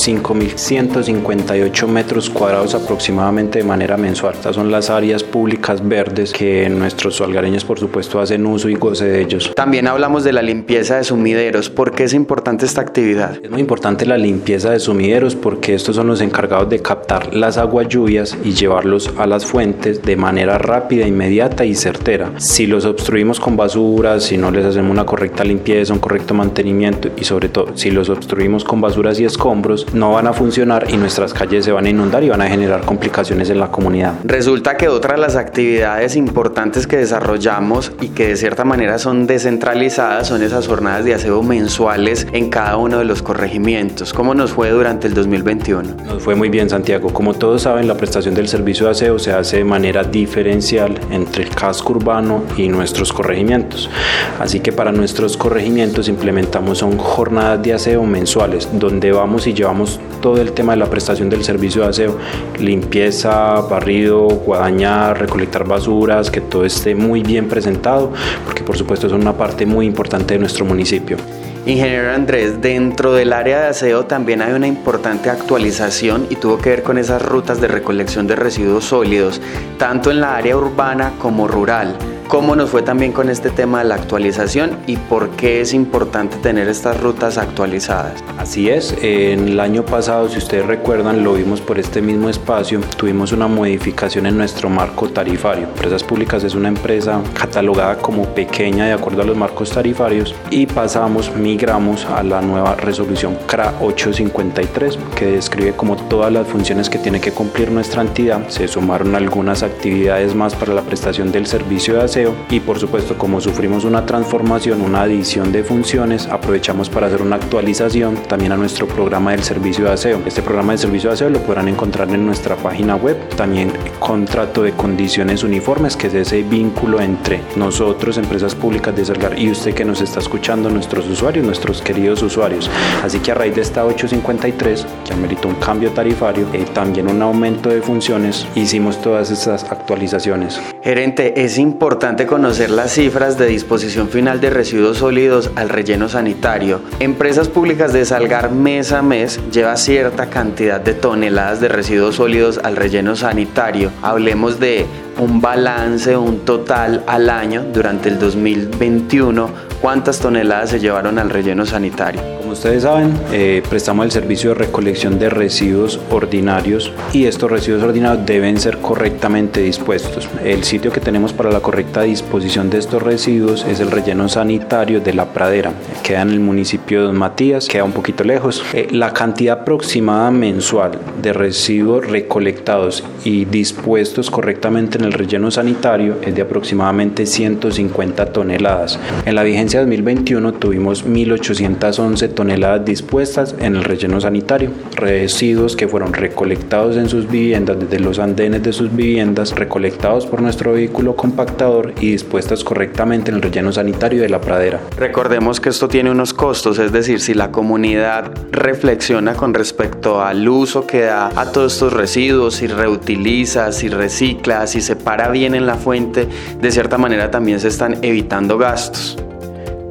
5.158 0.89 1.87
metros 1.87 2.31
cuadrados 2.31 2.75
aproximadamente 2.75 3.59
de 3.59 3.65
manera 3.65 3.97
mensual. 3.99 4.35
Estas 4.35 4.55
son 4.55 4.71
las 4.71 4.89
áreas 4.89 5.23
públicas 5.23 5.87
verdes 5.87 6.33
que 6.33 6.69
nuestros 6.71 7.17
salgareños 7.17 7.65
por 7.65 7.79
supuesto 7.79 8.21
hacen 8.21 8.47
uso 8.47 8.69
y 8.69 8.75
goce 8.75 9.05
de 9.05 9.21
ellos. 9.21 9.53
También 9.55 9.87
hablamos 9.87 10.25
de 10.25 10.33
la 10.33 10.43
limpieza 10.43 10.97
de 10.97 11.05
sumideros. 11.05 11.69
¿Por 11.69 11.93
qué 11.93 12.05
es 12.05 12.15
importante 12.15 12.65
esta 12.65 12.81
actividad? 12.81 13.39
Es 13.43 13.51
muy 13.51 13.61
importante 13.61 14.07
la 14.07 14.17
limpieza 14.17 14.71
de 14.71 14.81
sumideros 14.81 15.35
porque 15.35 15.75
estos 15.75 15.97
son 15.97 16.07
los 16.07 16.23
encargados 16.23 16.71
de 16.71 16.81
captar 16.81 17.35
las 17.35 17.59
aguas 17.59 17.89
lluvias 17.89 18.37
y 18.43 18.53
llevarlos 18.53 19.13
a 19.19 19.27
las 19.27 19.45
fuentes 19.45 20.03
de 20.03 20.17
manera 20.17 20.57
rápida, 20.57 21.07
inmediata 21.07 21.65
y 21.65 21.75
certera. 21.75 22.33
Si 22.39 22.67
los 22.67 22.87
obstruimos 22.87 23.39
con 23.39 23.57
basuras, 23.57 24.25
si 24.25 24.39
no 24.39 24.51
les 24.51 24.65
hacemos 24.65 24.91
una 24.91 25.05
correcta 25.05 25.45
limpieza, 25.45 25.93
un 25.93 25.99
correcto 25.99 26.33
mantenimiento 26.33 27.11
y 27.17 27.25
sobre 27.25 27.49
todo 27.51 27.73
si 27.75 27.91
los 27.91 28.09
obstruimos 28.09 28.65
con 28.65 28.81
basuras 28.81 29.21
y 29.21 29.25
escombros 29.25 29.87
no 29.93 30.13
van 30.13 30.27
a 30.27 30.33
funcionar 30.33 30.70
y 30.89 30.97
nuestras 30.97 31.35
calles 31.35 31.65
se 31.65 31.73
van 31.73 31.87
a 31.87 31.91
inundar 31.91 32.23
y 32.23 32.29
van 32.29 32.43
a 32.43 32.49
generar 32.49 32.83
complicaciones 32.83 33.51
en 33.51 33.59
la 33.59 33.71
comunidad. 33.71 34.15
Resulta 34.25 34.77
que 34.77 34.89
otra 34.89 35.15
de 35.15 35.21
las 35.21 35.35
actividades 35.35 36.15
importantes 36.15 36.87
que 36.87 36.97
desarrollamos 36.97 37.93
y 38.01 38.09
que 38.09 38.29
de 38.29 38.37
cierta 38.37 38.65
manera 38.65 38.99
son 38.99 39.27
descentralizadas 39.27 40.29
son 40.29 40.43
esas 40.43 40.69
jornadas 40.69 41.05
de 41.05 41.15
aseo 41.15 41.43
mensuales 41.43 42.27
en 42.33 42.51
cada 42.51 42.77
uno 42.77 42.99
de 42.99 43.05
los 43.05 43.23
corregimientos. 43.23 44.13
¿Cómo 44.13 44.35
nos 44.35 44.53
fue 44.53 44.71
durante 44.71 45.09
el 45.09 45.15
2021? 45.15 45.97
Nos 46.07 46.23
fue 46.23 46.37
muy 46.37 46.49
bien 46.49 46.71
Santiago. 46.71 47.13
Como 47.13 47.35
todos 47.35 47.63
saben, 47.63 47.89
la 47.89 47.97
prestación 47.97 48.35
del 48.35 48.47
servicio 48.47 48.87
de 48.87 48.93
aseo 48.93 49.19
se 49.19 49.33
hace 49.33 49.59
de 49.59 49.65
manera 49.65 50.05
diferencial 50.05 51.01
entre 51.11 51.43
el 51.43 51.51
casco 51.51 51.95
urbano 51.95 52.45
y 52.57 52.69
nuestros 52.69 53.13
corregimientos. 53.13 53.91
Así 54.39 54.61
que 54.61 54.73
para 54.73 54.93
nuestros 54.93 55.37
corregimientos 55.37 56.09
implementamos 56.09 56.83
un 56.83 56.99
jornadas 56.99 57.63
de 57.63 57.75
aseo 57.75 58.05
mensuales, 58.05 58.69
donde 58.73 59.13
vamos 59.13 59.47
y 59.47 59.55
llevamos 59.55 59.99
todo 60.21 60.41
el 60.41 60.53
tema 60.61 60.73
de 60.75 60.79
la 60.79 60.91
prestación 60.91 61.31
del 61.31 61.43
servicio 61.43 61.81
de 61.81 61.89
aseo, 61.89 62.19
limpieza, 62.59 63.63
barrido, 63.63 64.27
guadañar, 64.29 65.19
recolectar 65.19 65.67
basuras, 65.67 66.31
que 66.31 66.43
todo 66.43 66.67
esté 66.67 66.95
muy 66.95 67.23
bien 67.23 67.49
presentado, 67.49 68.13
porque 68.45 68.63
por 68.63 68.77
supuesto 68.77 69.07
es 69.07 69.15
una 69.15 69.33
parte 69.33 69.65
muy 69.65 69.87
importante 69.87 70.35
de 70.35 70.41
nuestro 70.41 70.67
municipio. 70.67 71.17
Ingeniero 71.65 72.13
Andrés, 72.13 72.61
dentro 72.61 73.15
del 73.15 73.33
área 73.33 73.63
de 73.63 73.69
aseo 73.69 74.05
también 74.05 74.43
hay 74.43 74.53
una 74.53 74.67
importante 74.67 75.31
actualización 75.31 76.27
y 76.29 76.37
tuvo 76.37 76.59
que 76.59 76.69
ver 76.69 76.83
con 76.83 76.99
esas 76.99 77.23
rutas 77.23 77.59
de 77.63 77.69
recolección 77.69 78.27
de 78.27 78.37
residuos 78.37 78.85
sólidos, 78.85 79.41
tanto 79.79 80.11
en 80.11 80.21
la 80.21 80.37
área 80.37 80.59
urbana 80.59 81.15
como 81.19 81.49
rural. 81.49 81.97
¿Cómo 82.31 82.55
nos 82.55 82.71
fue 82.71 82.83
también 82.83 83.11
con 83.11 83.29
este 83.29 83.51
tema 83.51 83.81
de 83.81 83.87
la 83.87 83.97
actualización 83.97 84.79
y 84.87 84.97
por 84.97 85.31
qué 85.31 85.61
es 85.61 85.75
importante 85.75 86.37
tener 86.37 86.69
estas 86.69 87.01
rutas 87.01 87.39
actualizadas? 87.39 88.23
Así 88.39 88.71
es, 88.71 88.95
en 89.03 89.49
el 89.49 89.59
año 89.59 89.85
pasado, 89.85 90.29
si 90.29 90.39
ustedes 90.39 90.65
recuerdan, 90.65 91.25
lo 91.25 91.33
vimos 91.33 91.61
por 91.61 91.81
este 91.81 92.01
mismo 92.01 92.29
espacio, 92.29 92.83
tuvimos 92.97 93.33
una 93.33 93.49
modificación 93.49 94.27
en 94.27 94.37
nuestro 94.37 94.71
marco 94.71 95.09
tarifario. 95.09 95.65
Empresas 95.65 96.05
Públicas 96.05 96.45
es 96.45 96.55
una 96.55 96.69
empresa 96.69 97.21
catalogada 97.35 97.99
como 97.99 98.27
pequeña 98.27 98.87
de 98.87 98.93
acuerdo 98.93 99.23
a 99.23 99.25
los 99.25 99.37
marcos 99.37 99.73
tarifarios 99.73 100.33
y 100.51 100.67
pasamos, 100.67 101.35
migramos 101.35 102.05
a 102.05 102.23
la 102.23 102.41
nueva 102.41 102.77
resolución 102.77 103.37
CRA 103.49 103.75
853 103.81 105.01
que 105.17 105.27
describe 105.33 105.73
como 105.73 105.97
todas 105.97 106.33
las 106.33 106.47
funciones 106.47 106.89
que 106.89 106.99
tiene 106.99 107.21
que 107.21 107.33
cumplir 107.33 107.73
nuestra 107.73 108.03
entidad. 108.03 108.49
Se 108.51 108.69
sumaron 108.69 109.17
algunas 109.17 109.65
actividades 109.65 110.37
más 110.37 110.55
para 110.55 110.75
la 110.75 110.83
prestación 110.83 111.33
del 111.33 111.49
servicio 111.49 111.95
de 111.95 112.05
aseo 112.05 112.20
y 112.51 112.61
por 112.61 112.79
supuesto 112.79 113.17
como 113.17 113.41
sufrimos 113.41 113.85
una 113.85 114.05
transformación, 114.05 114.83
una 114.83 115.03
adición 115.03 115.53
de 115.53 115.65
funciones, 115.65 116.27
aprovechamos 116.27 116.91
para 116.91 117.07
hacer 117.07 117.23
una 117.23 117.37
actualización 117.37 118.17
también 118.29 118.53
a 118.53 118.57
nuestro 118.57 118.87
programa 118.87 119.31
del 119.31 119.43
servicio 119.43 119.85
de 119.85 119.93
aseo. 119.93 120.21
Este 120.27 120.43
programa 120.43 120.73
de 120.73 120.79
servicio 120.79 121.11
de 121.11 121.15
aseo 121.15 121.31
lo 121.31 121.41
podrán 121.41 121.69
encontrar 121.69 122.11
en 122.11 122.27
nuestra 122.27 122.57
página 122.57 122.97
web, 122.97 123.17
también 123.37 123.73
contrato 123.99 124.63
de 124.63 124.73
condiciones 124.73 125.43
uniformes, 125.43 125.97
que 125.97 126.09
es 126.09 126.15
ese 126.15 126.43
vínculo 126.43 127.01
entre 127.01 127.41
nosotros, 127.57 128.19
empresas 128.19 128.55
públicas 128.55 128.95
de 128.95 129.05
Salgar, 129.05 129.39
y 129.39 129.51
usted 129.51 129.75
que 129.75 129.85
nos 129.85 130.01
está 130.01 130.21
escuchando, 130.21 130.69
nuestros 130.69 131.07
usuarios, 131.09 131.45
nuestros 131.45 131.81
queridos 131.81 132.23
usuarios. 132.23 132.71
Así 133.03 133.21
que 133.21 133.33
a 133.33 133.35
raíz 133.35 133.55
de 133.55 133.63
esta 133.63 133.85
853, 133.85 134.87
que 135.07 135.13
ameritó 135.13 135.49
un 135.49 135.55
cambio 135.55 135.91
tarifario, 135.93 136.47
eh, 136.53 136.67
también 136.75 137.09
un 137.09 137.23
aumento 137.23 137.69
de 137.69 137.81
funciones, 137.81 138.47
hicimos 138.55 139.01
todas 139.01 139.31
estas 139.31 139.65
actualizaciones. 139.65 140.61
Gerente, 140.83 141.45
es 141.45 141.59
importante 141.59 142.27
conocer 142.27 142.71
las 142.71 142.93
cifras 142.93 143.37
de 143.37 143.47
disposición 143.47 144.09
final 144.09 144.41
de 144.41 144.49
residuos 144.49 144.97
sólidos 144.99 145.51
al 145.55 145.69
relleno 145.69 146.09
sanitario. 146.09 146.81
Empresas 147.01 147.49
públicas 147.49 147.93
de 147.93 148.07
Salgar 148.07 148.51
mes 148.51 148.93
a 148.93 149.03
mes 149.03 149.39
lleva 149.53 149.77
cierta 149.77 150.31
cantidad 150.31 150.81
de 150.81 150.95
toneladas 150.95 151.61
de 151.61 151.69
residuos 151.69 152.17
sólidos 152.17 152.59
al 152.65 152.77
relleno 152.77 153.15
sanitario. 153.15 153.91
Hablemos 154.01 154.59
de 154.59 154.87
un 155.19 155.43
balance, 155.43 156.17
un 156.17 156.47
total 156.47 157.05
al 157.07 157.29
año 157.29 157.63
durante 157.75 158.09
el 158.09 158.19
2021 158.19 159.70
¿Cuántas 159.81 160.21
toneladas 160.21 160.69
se 160.69 160.79
llevaron 160.79 161.19
al 161.19 161.31
relleno 161.31 161.65
sanitario? 161.65 162.21
Como 162.39 162.53
ustedes 162.53 162.83
saben, 162.83 163.15
eh, 163.33 163.63
prestamos 163.71 164.05
el 164.05 164.11
servicio 164.11 164.51
de 164.51 164.57
recolección 164.57 165.19
de 165.19 165.31
residuos 165.31 165.99
ordinarios 166.11 166.93
y 167.15 167.25
estos 167.25 167.51
residuos 167.51 167.83
ordinarios 167.83 168.27
deben 168.27 168.61
ser 168.61 168.77
correctamente 168.77 169.63
dispuestos. 169.63 170.29
El 170.45 170.65
sitio 170.65 170.93
que 170.93 171.01
tenemos 171.01 171.33
para 171.33 171.51
la 171.51 171.61
correcta 171.61 172.03
disposición 172.03 172.69
de 172.69 172.77
estos 172.77 173.03
residuos 173.03 173.65
es 173.65 173.81
el 173.81 173.91
relleno 173.91 174.29
sanitario 174.29 175.01
de 175.01 175.15
La 175.15 175.33
Pradera. 175.33 175.73
Queda 176.03 176.21
en 176.23 176.31
el 176.31 176.41
municipio 176.41 177.01
de 177.01 177.07
Don 177.07 177.17
Matías, 177.17 177.67
queda 177.67 177.85
un 177.85 177.93
poquito 177.93 178.23
lejos. 178.23 178.63
Eh, 178.75 178.89
la 178.91 179.15
cantidad 179.15 179.61
aproximada 179.61 180.31
mensual 180.31 180.99
de 181.23 181.33
residuos 181.33 182.07
recolectados 182.07 183.03
y 183.25 183.47
dispuestos 183.47 184.31
correctamente 184.31 184.99
en 184.99 185.05
el 185.05 185.15
relleno 185.15 185.51
sanitario 185.51 186.19
es 186.21 186.35
de 186.35 186.43
aproximadamente 186.43 187.25
150 187.25 188.27
toneladas. 188.27 188.99
En 189.25 189.35
la 189.35 189.43
vigencia 189.43 189.70
2021 189.79 190.55
tuvimos 190.55 191.07
1.811 191.07 192.35
toneladas 192.35 192.85
dispuestas 192.85 193.55
en 193.59 193.77
el 193.77 193.85
relleno 193.85 194.21
sanitario, 194.21 194.71
residuos 194.97 195.77
que 195.77 195.87
fueron 195.87 196.13
recolectados 196.13 196.97
en 196.97 197.09
sus 197.09 197.29
viviendas, 197.29 197.79
desde 197.79 198.01
los 198.01 198.19
andenes 198.19 198.63
de 198.63 198.73
sus 198.73 198.95
viviendas, 198.95 199.55
recolectados 199.55 200.27
por 200.27 200.43
nuestro 200.43 200.73
vehículo 200.73 201.15
compactador 201.15 201.95
y 202.01 202.13
dispuestas 202.13 202.65
correctamente 202.65 203.31
en 203.31 203.37
el 203.37 203.43
relleno 203.43 203.73
sanitario 203.73 204.23
de 204.23 204.29
la 204.29 204.41
pradera. 204.41 204.81
Recordemos 204.97 205.61
que 205.61 205.69
esto 205.69 205.89
tiene 205.89 206.11
unos 206.11 206.35
costos, 206.35 206.79
es 206.79 206.93
decir, 206.93 207.21
si 207.21 207.35
la 207.35 207.51
comunidad 207.51 208.33
reflexiona 208.51 209.35
con 209.35 209.55
respecto 209.55 210.23
al 210.23 210.49
uso 210.49 210.87
que 210.87 211.03
da 211.03 211.31
a 211.37 211.53
todos 211.53 211.75
estos 211.75 211.93
residuos, 211.93 212.57
si 212.57 212.67
reutiliza, 212.67 213.73
si 213.73 213.89
recicla, 213.89 214.67
si 214.67 214.81
separa 214.81 215.31
bien 215.31 215.55
en 215.55 215.67
la 215.67 215.75
fuente, 215.75 216.29
de 216.61 216.71
cierta 216.71 216.99
manera 216.99 217.31
también 217.31 217.61
se 217.61 217.69
están 217.69 217.99
evitando 218.03 218.59
gastos. 218.59 219.17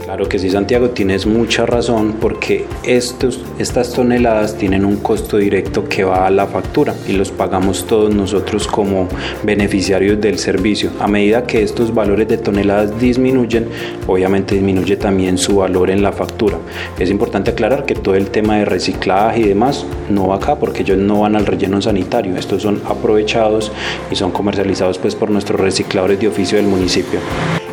Claro 0.10 0.28
que 0.28 0.40
sí, 0.40 0.50
Santiago, 0.50 0.90
tienes 0.90 1.28
mucha 1.28 1.68
razón 1.68 2.16
porque 2.20 2.66
estos, 2.84 3.46
estas 3.60 3.94
toneladas 3.94 4.58
tienen 4.58 4.84
un 4.84 4.96
costo 4.96 5.38
directo 5.38 5.88
que 5.88 6.04
va 6.04 6.26
a 6.26 6.32
la 6.32 6.48
factura 6.48 6.96
y 7.08 7.14
los 7.14 7.30
pagamos 7.30 7.86
todos 7.86 8.16
nosotros 8.16 8.66
como 8.66 9.08
beneficiarios 9.44 10.20
del 10.20 10.40
servicio. 10.40 10.90
A 11.00 11.08
medida 11.08 11.46
que 11.46 11.62
estos 11.62 11.94
valores 11.94 12.28
de 12.28 12.40
toneladas 12.40 13.00
disminuyen, 13.00 13.68
obviamente 14.08 14.56
disminuye 14.56 14.98
también 14.98 15.38
su 15.38 15.58
valor 15.58 15.92
en 15.92 16.02
la 16.02 16.12
factura. 16.12 16.58
Es 16.98 17.12
importante 17.12 17.52
aclarar 17.52 17.86
que 17.86 17.94
todo 17.94 18.16
el 18.16 18.32
tema 18.32 18.58
de 18.58 18.66
reciclaje 18.66 19.42
y 19.42 19.48
demás 19.50 19.86
no 20.10 20.30
va 20.30 20.38
acá 20.38 20.56
porque 20.56 20.82
ellos 20.82 20.98
no 20.98 21.20
van 21.20 21.36
al 21.36 21.46
relleno 21.46 21.80
sanitario. 21.84 22.36
Estos 22.36 22.64
son 22.64 22.82
aprovechados 22.88 23.72
y 24.10 24.16
son 24.16 24.32
comercializados 24.32 24.98
pues 24.98 25.14
por 25.14 25.30
nuestros 25.30 25.60
recicladores 25.60 26.20
de 26.20 26.30
oficio 26.30 26.58
del 26.58 26.66
municipio. 26.66 27.20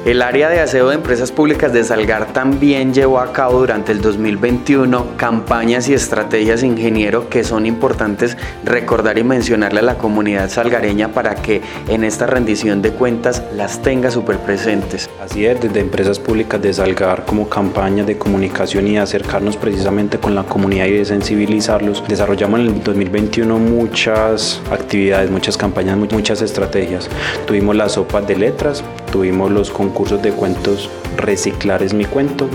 El 0.06 0.22
área 0.22 0.48
de 0.48 0.60
aseo 0.60 0.90
de 0.90 0.94
empresas 0.94 1.32
públicas 1.32 1.72
de 1.72 1.82
Salgar 1.82 2.32
también 2.32 2.94
llevó 2.94 3.18
a 3.18 3.32
cabo 3.32 3.58
durante 3.58 3.90
el 3.90 4.00
2021 4.00 5.16
campañas 5.16 5.88
y 5.88 5.94
estrategias 5.94 6.62
ingeniero 6.62 7.28
que 7.28 7.42
son 7.42 7.66
importantes 7.66 8.36
recordar 8.62 9.18
y 9.18 9.25
mencionarle 9.25 9.80
a 9.80 9.82
la 9.82 9.98
comunidad 9.98 10.48
salgareña 10.48 11.08
para 11.08 11.34
que 11.34 11.60
en 11.88 12.04
esta 12.04 12.25
rendición 12.25 12.82
de 12.82 12.92
cuentas 12.92 13.42
las 13.52 13.82
tenga 13.82 14.12
súper 14.12 14.38
presentes. 14.38 15.10
Así 15.20 15.44
es, 15.44 15.60
desde 15.60 15.80
empresas 15.80 16.20
públicas 16.20 16.62
de 16.62 16.72
Salgar 16.72 17.25
como 17.25 17.48
campaña 17.48 18.04
de 18.04 18.16
comunicación 18.16 18.86
y 18.86 18.98
acercarnos 18.98 19.56
precisamente 19.56 20.18
con 20.18 20.36
la 20.36 20.44
comunidad 20.44 20.86
y 20.86 20.98
de 20.98 21.04
sensibilizarlos, 21.04 22.04
desarrollamos 22.06 22.60
en 22.60 22.66
el 22.66 22.84
2021 22.84 23.58
muchas 23.58 24.62
actividades, 24.70 25.32
muchas 25.32 25.56
campañas, 25.56 25.98
muchas 25.98 26.42
estrategias. 26.42 27.10
Tuvimos 27.44 27.75
las 27.75 27.94
sopas 27.94 28.25
de 28.28 28.36
letras, 28.36 28.84
tuvimos 29.16 29.50
los 29.50 29.70
concursos 29.70 30.20
de 30.20 30.30
cuentos 30.30 30.90
Reciclar 31.16 31.82
es 31.82 31.94
mi 31.94 32.04
cuento, 32.04 32.50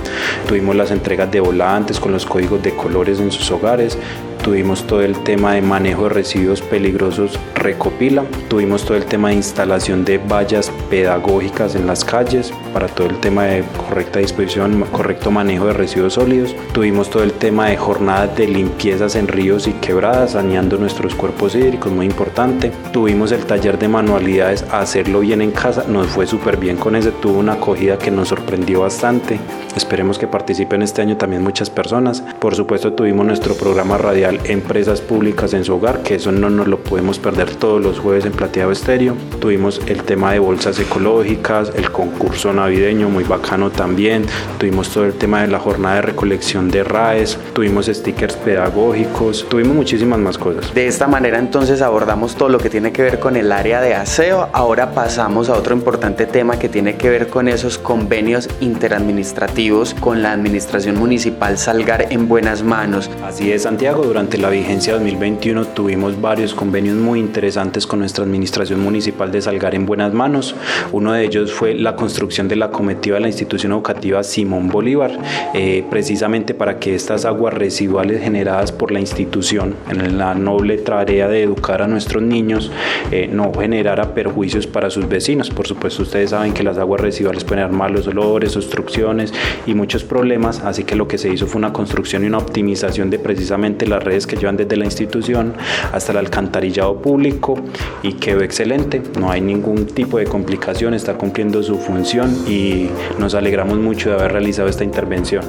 tuvimos 0.47 0.75
las 0.75 0.91
entregas 0.91 1.31
de 1.31 1.39
volantes 1.39 1.99
con 1.99 2.11
los 2.11 2.27
códigos 2.27 2.61
de 2.61 2.75
colores 2.75 3.19
en 3.19 3.31
sus 3.31 3.49
hogares, 3.49 3.97
tuvimos 4.41 4.85
todo 4.87 5.01
el 5.01 5.17
tema 5.23 5.53
de 5.53 5.61
manejo 5.61 6.03
de 6.03 6.09
residuos 6.09 6.61
peligrosos 6.61 7.39
recopila, 7.55 8.23
tuvimos 8.49 8.83
todo 8.83 8.97
el 8.97 9.05
tema 9.05 9.29
de 9.29 9.35
instalación 9.35 10.03
de 10.03 10.17
vallas 10.17 10.71
pedagógicas 10.89 11.75
en 11.75 11.85
las 11.85 12.03
calles 12.03 12.51
para 12.73 12.87
todo 12.87 13.07
el 13.07 13.19
tema 13.19 13.43
de 13.45 13.63
correcta 13.87 14.19
disposición, 14.19 14.83
correcto 14.91 15.29
manejo 15.29 15.67
de 15.67 15.73
residuos 15.73 16.13
sólidos, 16.13 16.55
tuvimos 16.73 17.09
todo 17.09 17.23
el 17.23 17.33
tema 17.33 17.67
de 17.67 17.77
jornadas 17.77 18.35
de 18.35 18.47
limpiezas 18.47 19.15
en 19.15 19.27
ríos 19.27 19.67
y 19.67 19.73
quebradas, 19.73 20.31
saneando 20.31 20.77
nuestros 20.77 21.13
cuerpos 21.13 21.55
hídricos, 21.55 21.91
muy 21.91 22.07
importante, 22.07 22.71
tuvimos 22.91 23.31
el 23.31 23.45
taller 23.45 23.77
de 23.77 23.87
manualidades, 23.87 24.63
hacerlo 24.71 25.19
bien 25.19 25.41
en 25.41 25.51
casa, 25.51 25.85
nos 25.87 26.07
fue 26.07 26.25
súper 26.25 26.57
bien 26.57 26.77
con 26.77 26.95
ese, 26.95 27.11
tuvo 27.11 27.39
una 27.39 27.53
acogida 27.53 27.97
que 27.97 28.09
nos 28.09 28.29
sorprendió 28.29 28.81
bastante, 28.81 29.39
esperemos 29.75 30.17
que 30.17 30.27
participen 30.27 30.81
este 30.81 31.01
año 31.01 31.17
también 31.17 31.43
muchas 31.43 31.69
personas, 31.69 32.23
por 32.39 32.55
supuesto 32.55 32.93
tuvimos 32.93 33.25
nuestro 33.25 33.53
programa 33.53 33.97
radial 33.97 34.30
Empresas 34.45 35.01
Públicas 35.01 35.53
en 35.53 35.65
su 35.65 35.75
hogar, 35.75 36.03
que 36.03 36.15
eso 36.15 36.31
no 36.31 36.49
nos 36.49 36.67
lo 36.67 36.79
podemos 36.79 37.19
perder 37.19 37.55
todos 37.55 37.81
los 37.81 37.99
jueves 37.99 38.25
en 38.25 38.31
Plateado 38.31 38.71
Estéreo. 38.71 39.15
Tuvimos 39.39 39.81
el 39.87 40.03
tema 40.03 40.31
de 40.31 40.39
bolsas 40.39 40.79
ecológicas, 40.79 41.71
el 41.75 41.91
concurso 41.91 42.53
navideño 42.53 43.09
muy 43.09 43.23
bacano 43.23 43.69
también. 43.69 44.25
Tuvimos 44.57 44.89
todo 44.89 45.05
el 45.05 45.13
tema 45.13 45.41
de 45.41 45.47
la 45.47 45.59
jornada 45.59 45.95
de 45.95 46.01
recolección 46.03 46.69
de 46.69 46.83
RAES, 46.83 47.37
tuvimos 47.53 47.87
stickers 47.87 48.35
pedagógicos, 48.37 49.45
tuvimos 49.49 49.75
muchísimas 49.75 50.19
más 50.19 50.37
cosas. 50.37 50.73
De 50.73 50.87
esta 50.87 51.07
manera 51.07 51.39
entonces 51.39 51.81
abordamos 51.81 52.35
todo 52.35 52.49
lo 52.49 52.59
que 52.59 52.69
tiene 52.69 52.91
que 52.91 53.01
ver 53.01 53.19
con 53.19 53.35
el 53.35 53.51
área 53.51 53.81
de 53.81 53.95
aseo. 53.95 54.49
Ahora 54.53 54.91
pasamos 54.91 55.49
a 55.49 55.53
otro 55.53 55.75
importante 55.75 56.25
tema 56.25 56.57
que 56.59 56.69
tiene 56.69 56.95
que 56.95 57.09
ver 57.09 57.27
con 57.27 57.47
esos 57.47 57.77
convenios 57.77 58.47
interadministrativos 58.59 59.93
con 59.99 60.21
la 60.21 60.31
administración 60.31 60.97
municipal 60.97 61.57
Salgar 61.57 62.07
en 62.09 62.27
buenas 62.27 62.63
manos. 62.63 63.09
Así 63.23 63.51
es, 63.51 63.63
Santiago, 63.63 64.03
durante 64.03 64.20
durante 64.21 64.37
la 64.37 64.51
vigencia 64.51 64.93
2021 64.93 65.65
tuvimos 65.69 66.21
varios 66.21 66.53
convenios 66.53 66.95
muy 66.95 67.19
interesantes 67.19 67.87
con 67.87 67.97
nuestra 67.97 68.23
administración 68.23 68.79
municipal 68.79 69.31
de 69.31 69.41
Salgar 69.41 69.73
en 69.73 69.87
buenas 69.87 70.13
manos. 70.13 70.53
Uno 70.91 71.13
de 71.13 71.25
ellos 71.25 71.51
fue 71.51 71.73
la 71.73 71.95
construcción 71.95 72.47
de 72.47 72.55
la 72.55 72.69
comitiva 72.69 73.15
de 73.15 73.21
la 73.21 73.29
institución 73.29 73.71
educativa 73.71 74.21
Simón 74.21 74.67
Bolívar, 74.67 75.17
eh, 75.55 75.83
precisamente 75.89 76.53
para 76.53 76.77
que 76.77 76.93
estas 76.93 77.25
aguas 77.25 77.55
residuales 77.55 78.21
generadas 78.21 78.71
por 78.71 78.91
la 78.91 78.99
institución 78.99 79.75
en 79.89 80.19
la 80.19 80.35
noble 80.35 80.77
tarea 80.77 81.27
de 81.27 81.41
educar 81.41 81.81
a 81.81 81.87
nuestros 81.87 82.21
niños 82.21 82.71
eh, 83.09 83.27
no 83.27 83.51
generara 83.51 84.13
perjuicios 84.13 84.67
para 84.67 84.91
sus 84.91 85.09
vecinos. 85.09 85.49
Por 85.49 85.65
supuesto, 85.65 86.03
ustedes 86.03 86.29
saben 86.29 86.53
que 86.53 86.61
las 86.61 86.77
aguas 86.77 87.01
residuales 87.01 87.43
pueden 87.43 87.63
dar 87.63 87.71
malos 87.71 88.05
olores, 88.05 88.55
obstrucciones 88.55 89.33
y 89.65 89.73
muchos 89.73 90.03
problemas, 90.03 90.59
así 90.59 90.83
que 90.83 90.95
lo 90.95 91.07
que 91.07 91.17
se 91.17 91.33
hizo 91.33 91.47
fue 91.47 91.57
una 91.57 91.73
construcción 91.73 92.23
y 92.23 92.27
una 92.27 92.37
optimización 92.37 93.09
de 93.09 93.17
precisamente 93.17 93.87
las 93.87 94.03
que 94.27 94.35
llevan 94.35 94.57
desde 94.57 94.77
la 94.77 94.85
institución 94.85 95.53
hasta 95.91 96.11
el 96.11 96.17
alcantarillado 96.17 97.01
público 97.01 97.55
y 98.03 98.13
quedó 98.13 98.41
excelente, 98.41 99.01
no 99.19 99.31
hay 99.31 99.41
ningún 99.41 99.85
tipo 99.87 100.17
de 100.17 100.25
complicación, 100.25 100.93
está 100.93 101.15
cumpliendo 101.15 101.63
su 101.63 101.77
función 101.77 102.45
y 102.47 102.89
nos 103.19 103.35
alegramos 103.35 103.77
mucho 103.79 104.09
de 104.09 104.15
haber 104.15 104.33
realizado 104.33 104.69
esta 104.69 104.83
intervención. 104.83 105.43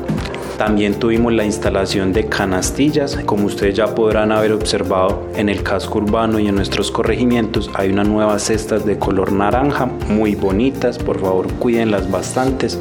También 0.59 0.95
tuvimos 0.95 1.33
la 1.33 1.45
instalación 1.45 2.13
de 2.13 2.27
canastillas, 2.27 3.17
como 3.27 3.47
ustedes 3.47 3.75
ya 3.75 3.95
podrán 3.95 4.33
haber 4.33 4.53
observado 4.53 5.27
en 5.35 5.49
el 5.49 5.63
casco 5.63 5.99
urbano 5.99 6.39
y 6.39 6.49
en 6.49 6.55
nuestros 6.55 6.91
corregimientos 6.91 7.71
hay 7.75 7.91
unas 7.91 8.09
nuevas 8.09 8.43
cestas 8.43 8.85
de 8.85 8.99
color 8.99 9.33
naranja, 9.33 9.87
muy 10.09 10.35
bonitas, 10.35 10.99
por 10.99 11.21
favor 11.21 11.53
cuídenlas 11.55 12.11
bastantes. 12.11 12.79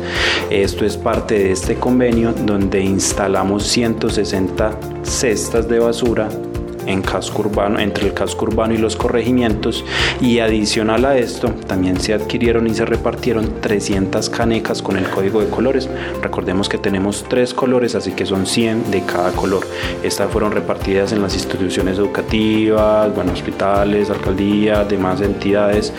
Esto 0.50 0.86
es 0.86 0.98
parte 0.98 1.40
de 1.40 1.52
este 1.52 1.76
convenio 1.76 2.34
donde 2.34 2.82
instalamos 2.82 3.64
160 3.64 4.72
cestas 5.04 5.68
de 5.68 5.80
basura 5.80 6.30
en 6.86 7.02
casco 7.02 7.41
urbano, 7.41 7.80
entre 7.80 8.08
el 8.08 8.13
casco 8.13 8.46
urbano 8.46 8.74
y 8.74 8.78
los 8.78 8.96
corregimientos 8.96 9.84
y 10.20 10.39
adicional 10.39 11.06
a 11.06 11.17
esto 11.17 11.50
también 11.67 12.00
se 12.00 12.13
adquirieron 12.13 12.67
y 12.67 12.74
se 12.74 12.86
repartieron 12.86 13.62
300 13.62 14.30
canecas 14.30 14.82
con 14.82 14.98
el 14.98 15.10
código 15.10 15.41
de 15.41 15.50
colores. 15.50 15.89
Recordemos 16.22 16.70
que 16.70 16.78
tenemos 16.78 17.26
tres 17.28 17.54
colores, 17.54 17.96
así 17.96 18.12
que 18.12 18.26
son 18.26 18.46
100 18.46 18.91
de 18.91 19.04
cada 19.04 19.32
color. 19.32 19.65
Estas 20.04 20.32
fueron 20.32 20.52
repartidas 20.52 21.12
en 21.12 21.22
las 21.22 21.34
instituciones 21.34 21.98
educativas, 21.98 23.13
bueno, 23.15 23.34
hospitales, 23.34 24.10
alcaldías, 24.10 24.88
demás 24.89 25.22
entidades 25.22 25.94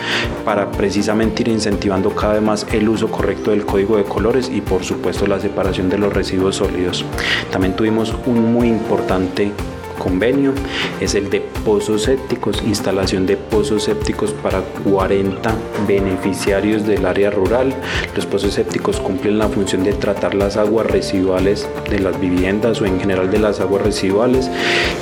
para 0.45 0.71
precisamente 0.71 1.43
ir 1.43 1.49
incentivando 1.49 2.13
cada 2.15 2.33
vez 2.33 2.41
más 2.41 2.67
el 2.71 2.87
uso 2.89 3.09
correcto 3.09 3.51
del 3.51 3.65
código 3.65 3.97
de 3.97 4.03
colores 4.03 4.49
y 4.53 4.61
por 4.61 4.83
supuesto 4.83 5.27
la 5.27 5.39
separación 5.39 5.89
de 5.89 5.97
los 5.97 6.13
residuos 6.13 6.57
sólidos. 6.57 7.05
También 7.51 7.75
tuvimos 7.75 8.13
un 8.25 8.53
muy 8.53 8.67
importante 8.67 9.51
convenio 9.93 10.53
es 10.99 11.15
el 11.15 11.29
de 11.29 11.41
pozos 11.65 12.03
sépticos, 12.03 12.61
instalación 12.63 13.25
de 13.25 13.37
pozos 13.37 13.83
sépticos 13.83 14.31
para 14.31 14.61
40 14.61 15.53
beneficiarios 15.87 16.85
del 16.85 17.05
área 17.05 17.29
rural. 17.29 17.73
Los 18.15 18.25
pozos 18.25 18.53
sépticos 18.53 18.99
cumplen 18.99 19.37
la 19.37 19.49
función 19.49 19.83
de 19.83 19.93
tratar 19.93 20.35
las 20.35 20.57
aguas 20.57 20.87
residuales 20.87 21.67
de 21.89 21.99
las 21.99 22.19
viviendas 22.19 22.81
o 22.81 22.85
en 22.85 22.99
general 22.99 23.31
de 23.31 23.39
las 23.39 23.59
aguas 23.59 23.83
residuales 23.83 24.49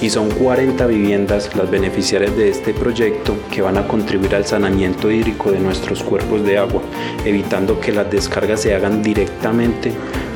y 0.01 0.09
son 0.09 0.29
40 0.29 0.85
viviendas 0.87 1.55
las 1.55 1.69
beneficiarias 1.69 2.35
de 2.35 2.49
este 2.49 2.73
proyecto 2.73 3.35
que 3.51 3.61
van 3.61 3.77
a 3.77 3.87
contribuir 3.87 4.35
al 4.35 4.45
saneamiento 4.45 5.11
hídrico 5.11 5.51
de 5.51 5.59
nuestros 5.59 6.03
cuerpos 6.03 6.43
de 6.43 6.57
agua, 6.57 6.81
evitando 7.25 7.79
que 7.79 7.91
las 7.91 8.09
descargas 8.09 8.61
se 8.61 8.75
hagan 8.75 9.01
directamente 9.01 9.91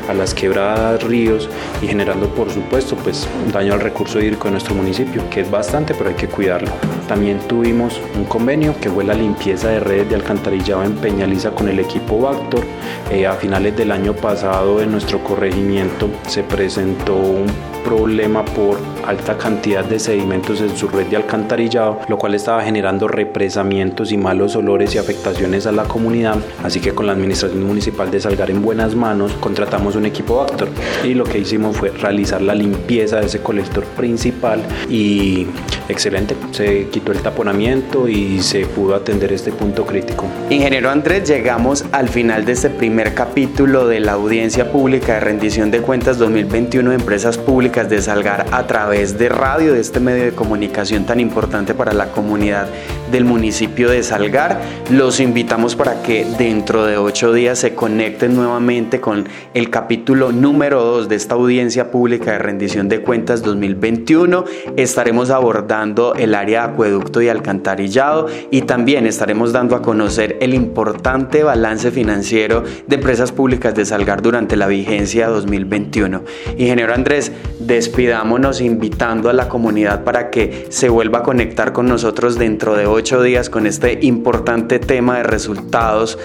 a 0.10 0.14
las 0.14 0.34
quebradas, 0.34 1.04
ríos 1.04 1.50
y 1.82 1.88
generando 1.88 2.28
por 2.30 2.52
supuesto 2.52 2.96
pues 2.96 3.28
daño 3.52 3.74
al 3.74 3.82
recurso 3.82 4.20
hídrico 4.20 4.46
de 4.46 4.52
nuestro 4.52 4.76
municipio, 4.76 5.24
que 5.30 5.42
es 5.42 5.52
bastante 5.52 5.94
pero 5.94 6.10
hay 6.10 6.16
que 6.16 6.28
cuidarlo. 6.28 6.72
También 7.08 7.40
tuvimos 7.48 8.00
un 8.16 8.26
convenio 8.26 8.76
que 8.80 8.90
fue 8.90 9.04
la 9.04 9.14
limpieza 9.14 9.70
de 9.70 9.80
redes 9.80 10.10
de 10.10 10.16
alcantarillado 10.16 10.84
en 10.84 10.96
Peñaliza 10.96 11.52
con 11.52 11.70
el 11.70 11.80
equipo 11.80 12.20
Bactor. 12.20 12.64
Eh, 13.12 13.28
a 13.28 13.34
finales 13.34 13.76
del 13.78 13.92
año 13.92 14.14
pasado 14.14 14.82
en 14.82 14.92
nuestro 14.92 15.24
corregimiento 15.24 16.10
se 16.28 16.44
presentó 16.44 17.16
un 17.16 17.75
problema 17.86 18.44
por 18.44 18.78
alta 19.06 19.38
cantidad 19.38 19.86
de 19.86 20.00
sedimentos 20.00 20.60
en 20.60 20.76
su 20.76 20.88
red 20.88 21.06
de 21.06 21.16
alcantarillado, 21.16 22.00
lo 22.10 22.18
cual 22.18 22.34
estaba 22.34 22.64
generando 22.64 23.08
represamientos 23.08 24.12
y 24.12 24.18
malos 24.18 24.56
olores 24.56 24.96
y 24.96 24.98
afectaciones 24.98 25.68
a 25.68 25.72
la 25.72 25.84
comunidad. 25.84 26.38
Así 26.64 26.80
que 26.80 26.94
con 26.94 27.06
la 27.06 27.14
administración 27.14 27.64
municipal 27.64 28.10
de 28.10 28.20
Salgar 28.20 28.50
en 28.50 28.62
buenas 28.62 28.96
manos, 28.96 29.32
contratamos 29.34 29.96
un 29.96 30.06
equipo 30.06 30.42
Actor 30.42 30.68
y 31.04 31.14
lo 31.14 31.24
que 31.24 31.38
hicimos 31.38 31.78
fue 31.78 31.92
realizar 31.92 32.42
la 32.42 32.56
limpieza 32.56 33.20
de 33.20 33.28
ese 33.28 33.42
colector 33.42 33.86
principal 33.86 34.62
y 34.90 35.46
excelente, 35.88 36.36
se 36.52 36.88
quitó 36.88 37.12
el 37.12 37.20
taponamiento 37.20 38.10
y 38.10 38.42
se 38.42 38.66
pudo 38.66 38.96
atender 38.96 39.32
este 39.32 39.52
punto 39.52 39.86
crítico. 39.86 40.26
Ingeniero 40.50 40.90
Andrés, 40.90 41.30
llegamos 41.30 41.86
al 41.92 42.10
final 42.10 42.46
de 42.46 42.54
este 42.54 42.72
primer 42.72 43.14
capítulo 43.14 43.88
de 43.88 44.00
la 44.00 44.14
audiencia 44.14 44.72
pública 44.72 45.14
de 45.16 45.20
rendición 45.20 45.70
de 45.70 45.82
cuentas 45.82 46.18
2021 46.18 46.90
de 46.90 46.96
empresas 46.96 47.38
públicas 47.38 47.75
de 47.84 48.02
Salgar 48.02 48.46
a 48.52 48.68
través 48.68 49.18
de 49.18 49.28
radio, 49.28 49.74
de 49.74 49.82
este 49.82 50.00
medio 50.00 50.24
de 50.24 50.32
comunicación 50.32 51.06
tan 51.06 51.20
importante 51.20 51.74
para 51.74 51.92
la 51.92 52.08
comunidad 52.08 52.68
del 53.12 53.26
municipio 53.26 53.90
de 53.90 54.02
Salgar. 54.02 54.62
Los 54.90 55.20
invitamos 55.20 55.76
para 55.76 56.02
que 56.02 56.26
dentro 56.38 56.86
de 56.86 56.98
ocho 56.98 57.34
días 57.34 57.60
se 57.60 57.76
conecten 57.76 58.34
nuevamente 58.34 59.02
con 59.02 59.28
el 59.54 59.70
capítulo 59.70 60.32
número 60.32 60.82
2 60.86 61.10
de 61.10 61.16
esta 61.16 61.36
audiencia 61.36 61.92
pública 61.92 62.32
de 62.32 62.40
rendición 62.40 62.88
de 62.88 63.02
cuentas 63.02 63.42
2021. 63.42 64.46
Estaremos 64.78 65.30
abordando 65.30 66.16
el 66.16 66.34
área 66.34 66.68
de 66.68 66.74
acueducto 66.74 67.22
y 67.22 67.28
alcantarillado 67.28 68.28
y 68.52 68.62
también 68.62 69.06
estaremos 69.06 69.52
dando 69.52 69.76
a 69.76 69.82
conocer 69.82 70.38
el 70.40 70.54
importante 70.54 71.44
balance 71.44 71.92
financiero 71.92 72.64
de 72.88 72.96
empresas 72.96 73.34
públicas 73.34 73.76
de 73.76 73.84
Salgar 73.84 74.22
durante 74.22 74.56
la 74.56 74.68
vigencia 74.68 75.28
2021. 75.28 76.24
Ingeniero 76.58 76.94
Andrés, 76.94 77.34
despidámonos 77.66 78.62
invitando 78.62 79.30
a 79.30 79.34
la 79.34 79.50
comunidad 79.50 80.04
para 80.04 80.30
que 80.30 80.68
se 80.70 80.90
vuelva 80.90 81.20
a 81.20 81.24
conectar 81.24 81.74
con 81.74 81.88
nosotros 81.88 82.38
dentro 82.38 82.76
de 82.76 82.86
ocho 82.86 83.22
días 83.22 83.50
con 83.50 83.66
este 83.66 84.00
importante 84.02 84.80
tema 84.80 85.18
de 85.18 85.24
resultados 85.24 86.18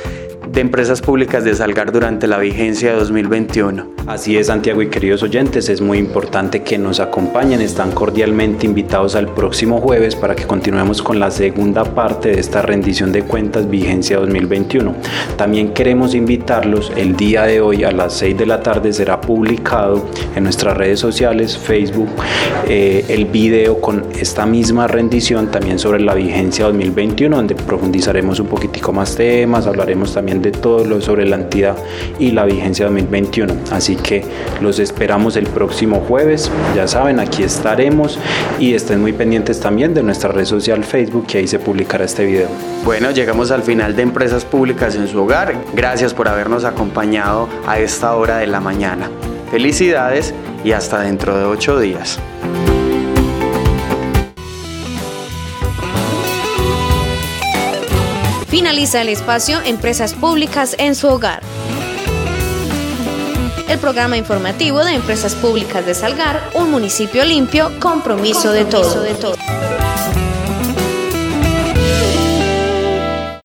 de 0.53 0.61
empresas 0.61 1.01
públicas 1.01 1.45
de 1.45 1.55
Salgar 1.55 1.93
durante 1.93 2.27
la 2.27 2.39
vigencia 2.39 2.91
de 2.91 2.99
2021. 2.99 4.01
Así 4.07 4.37
es, 4.37 4.49
Santiago 4.49 4.83
y 4.83 4.89
queridos 4.89 5.23
oyentes, 5.23 5.69
es 5.69 5.81
muy 5.81 5.99
importante 5.99 6.63
que 6.63 6.79
nos 6.79 6.99
acompañen. 6.99 7.61
Están 7.61 7.93
cordialmente 7.93 8.67
invitados 8.67 9.15
al 9.15 9.29
próximo 9.33 9.81
jueves 9.81 10.17
para 10.17 10.35
que 10.35 10.45
continuemos 10.45 11.03
con 11.03 11.21
la 11.21 11.31
segunda 11.31 11.85
parte 11.85 12.31
de 12.31 12.41
esta 12.41 12.63
rendición 12.63 13.13
de 13.13 13.23
cuentas 13.23 13.71
vigencia 13.71 14.17
2021. 14.17 14.95
También 15.37 15.73
queremos 15.73 16.15
invitarlos 16.15 16.91
el 16.97 17.15
día 17.15 17.45
de 17.45 17.61
hoy 17.61 17.85
a 17.85 17.93
las 17.93 18.15
6 18.15 18.37
de 18.37 18.47
la 18.47 18.61
tarde 18.61 18.93
será 18.93 19.21
publicado 19.21 20.05
en 20.35 20.43
nuestras 20.43 20.77
redes 20.77 20.99
sociales, 20.99 21.57
Facebook, 21.57 22.09
eh, 22.67 23.05
el 23.09 23.27
video 23.27 23.81
con 23.81 24.05
esta 24.19 24.47
misma 24.47 24.89
rendición 24.89 25.53
también 25.53 25.79
sobre 25.79 26.01
la 26.01 26.15
vigencia 26.15 26.65
2021, 26.65 27.37
donde 27.37 27.55
profundizaremos 27.55 28.41
un 28.41 28.49
poquitico 28.49 28.93
más 28.93 29.15
temas, 29.15 29.69
hablaremos 29.69 30.13
también 30.15 30.40
de 30.43 30.53
todo 30.53 30.85
lo 30.85 31.01
sobre 31.01 31.27
la 31.27 31.37
entidad 31.37 31.77
y 32.19 32.31
la 32.33 32.45
vigencia 32.45 32.87
2021. 32.87 33.55
Así 33.71 33.97
que 33.97 34.25
los 34.61 34.79
esperamos 34.79 35.37
el 35.37 35.47
próximo 35.47 36.01
jueves. 36.01 36.51
Ya 36.75 36.89
saben, 36.89 37.21
aquí 37.21 37.43
estaremos 37.43 38.19
y 38.59 38.75
estén 38.75 39.01
muy 39.01 39.13
pendientes 39.13 39.61
también 39.61 39.95
de 39.95 40.03
nuestra 40.03 40.31
red 40.31 40.45
social 40.45 40.85
Facebook 40.85 41.27
que 41.27 41.39
ahí 41.39 41.47
se 41.47 41.59
publicará 41.59 42.05
este 42.05 42.25
video. 42.25 42.49
Bueno, 42.85 43.11
llegamos 43.11 43.51
al 43.51 43.63
final 43.63 43.97
de 43.97 44.03
Empresas 44.03 44.45
Públicas 44.45 44.95
en 44.95 45.09
su 45.09 45.21
hogar. 45.23 45.55
Gracias 45.75 46.15
por 46.15 46.29
habernos 46.29 46.65
acompañado 46.65 47.49
a 47.67 47.79
esta 47.79 48.15
hora 48.15 48.39
de 48.39 48.47
la 48.47 48.61
mañana. 48.61 49.11
Felicidades 49.51 50.35
y 50.65 50.73
hasta 50.73 51.01
dentro 51.01 51.37
de 51.37 51.45
ocho 51.45 51.79
días. 51.79 52.19
Finaliza 58.81 59.03
el 59.03 59.09
espacio 59.11 59.61
Empresas 59.63 60.15
Públicas 60.15 60.75
en 60.79 60.95
su 60.95 61.07
hogar. 61.07 61.43
El 63.69 63.79
programa 63.79 64.17
informativo 64.17 64.83
de 64.83 64.95
Empresas 64.95 65.35
Públicas 65.35 65.85
de 65.85 65.93
Salgar, 65.93 66.49
un 66.55 66.71
municipio 66.71 67.23
limpio, 67.27 67.79
compromiso, 67.79 68.53
de 68.53 68.65
todo. 68.65 69.03
De 69.03 69.13
todo. 69.13 69.35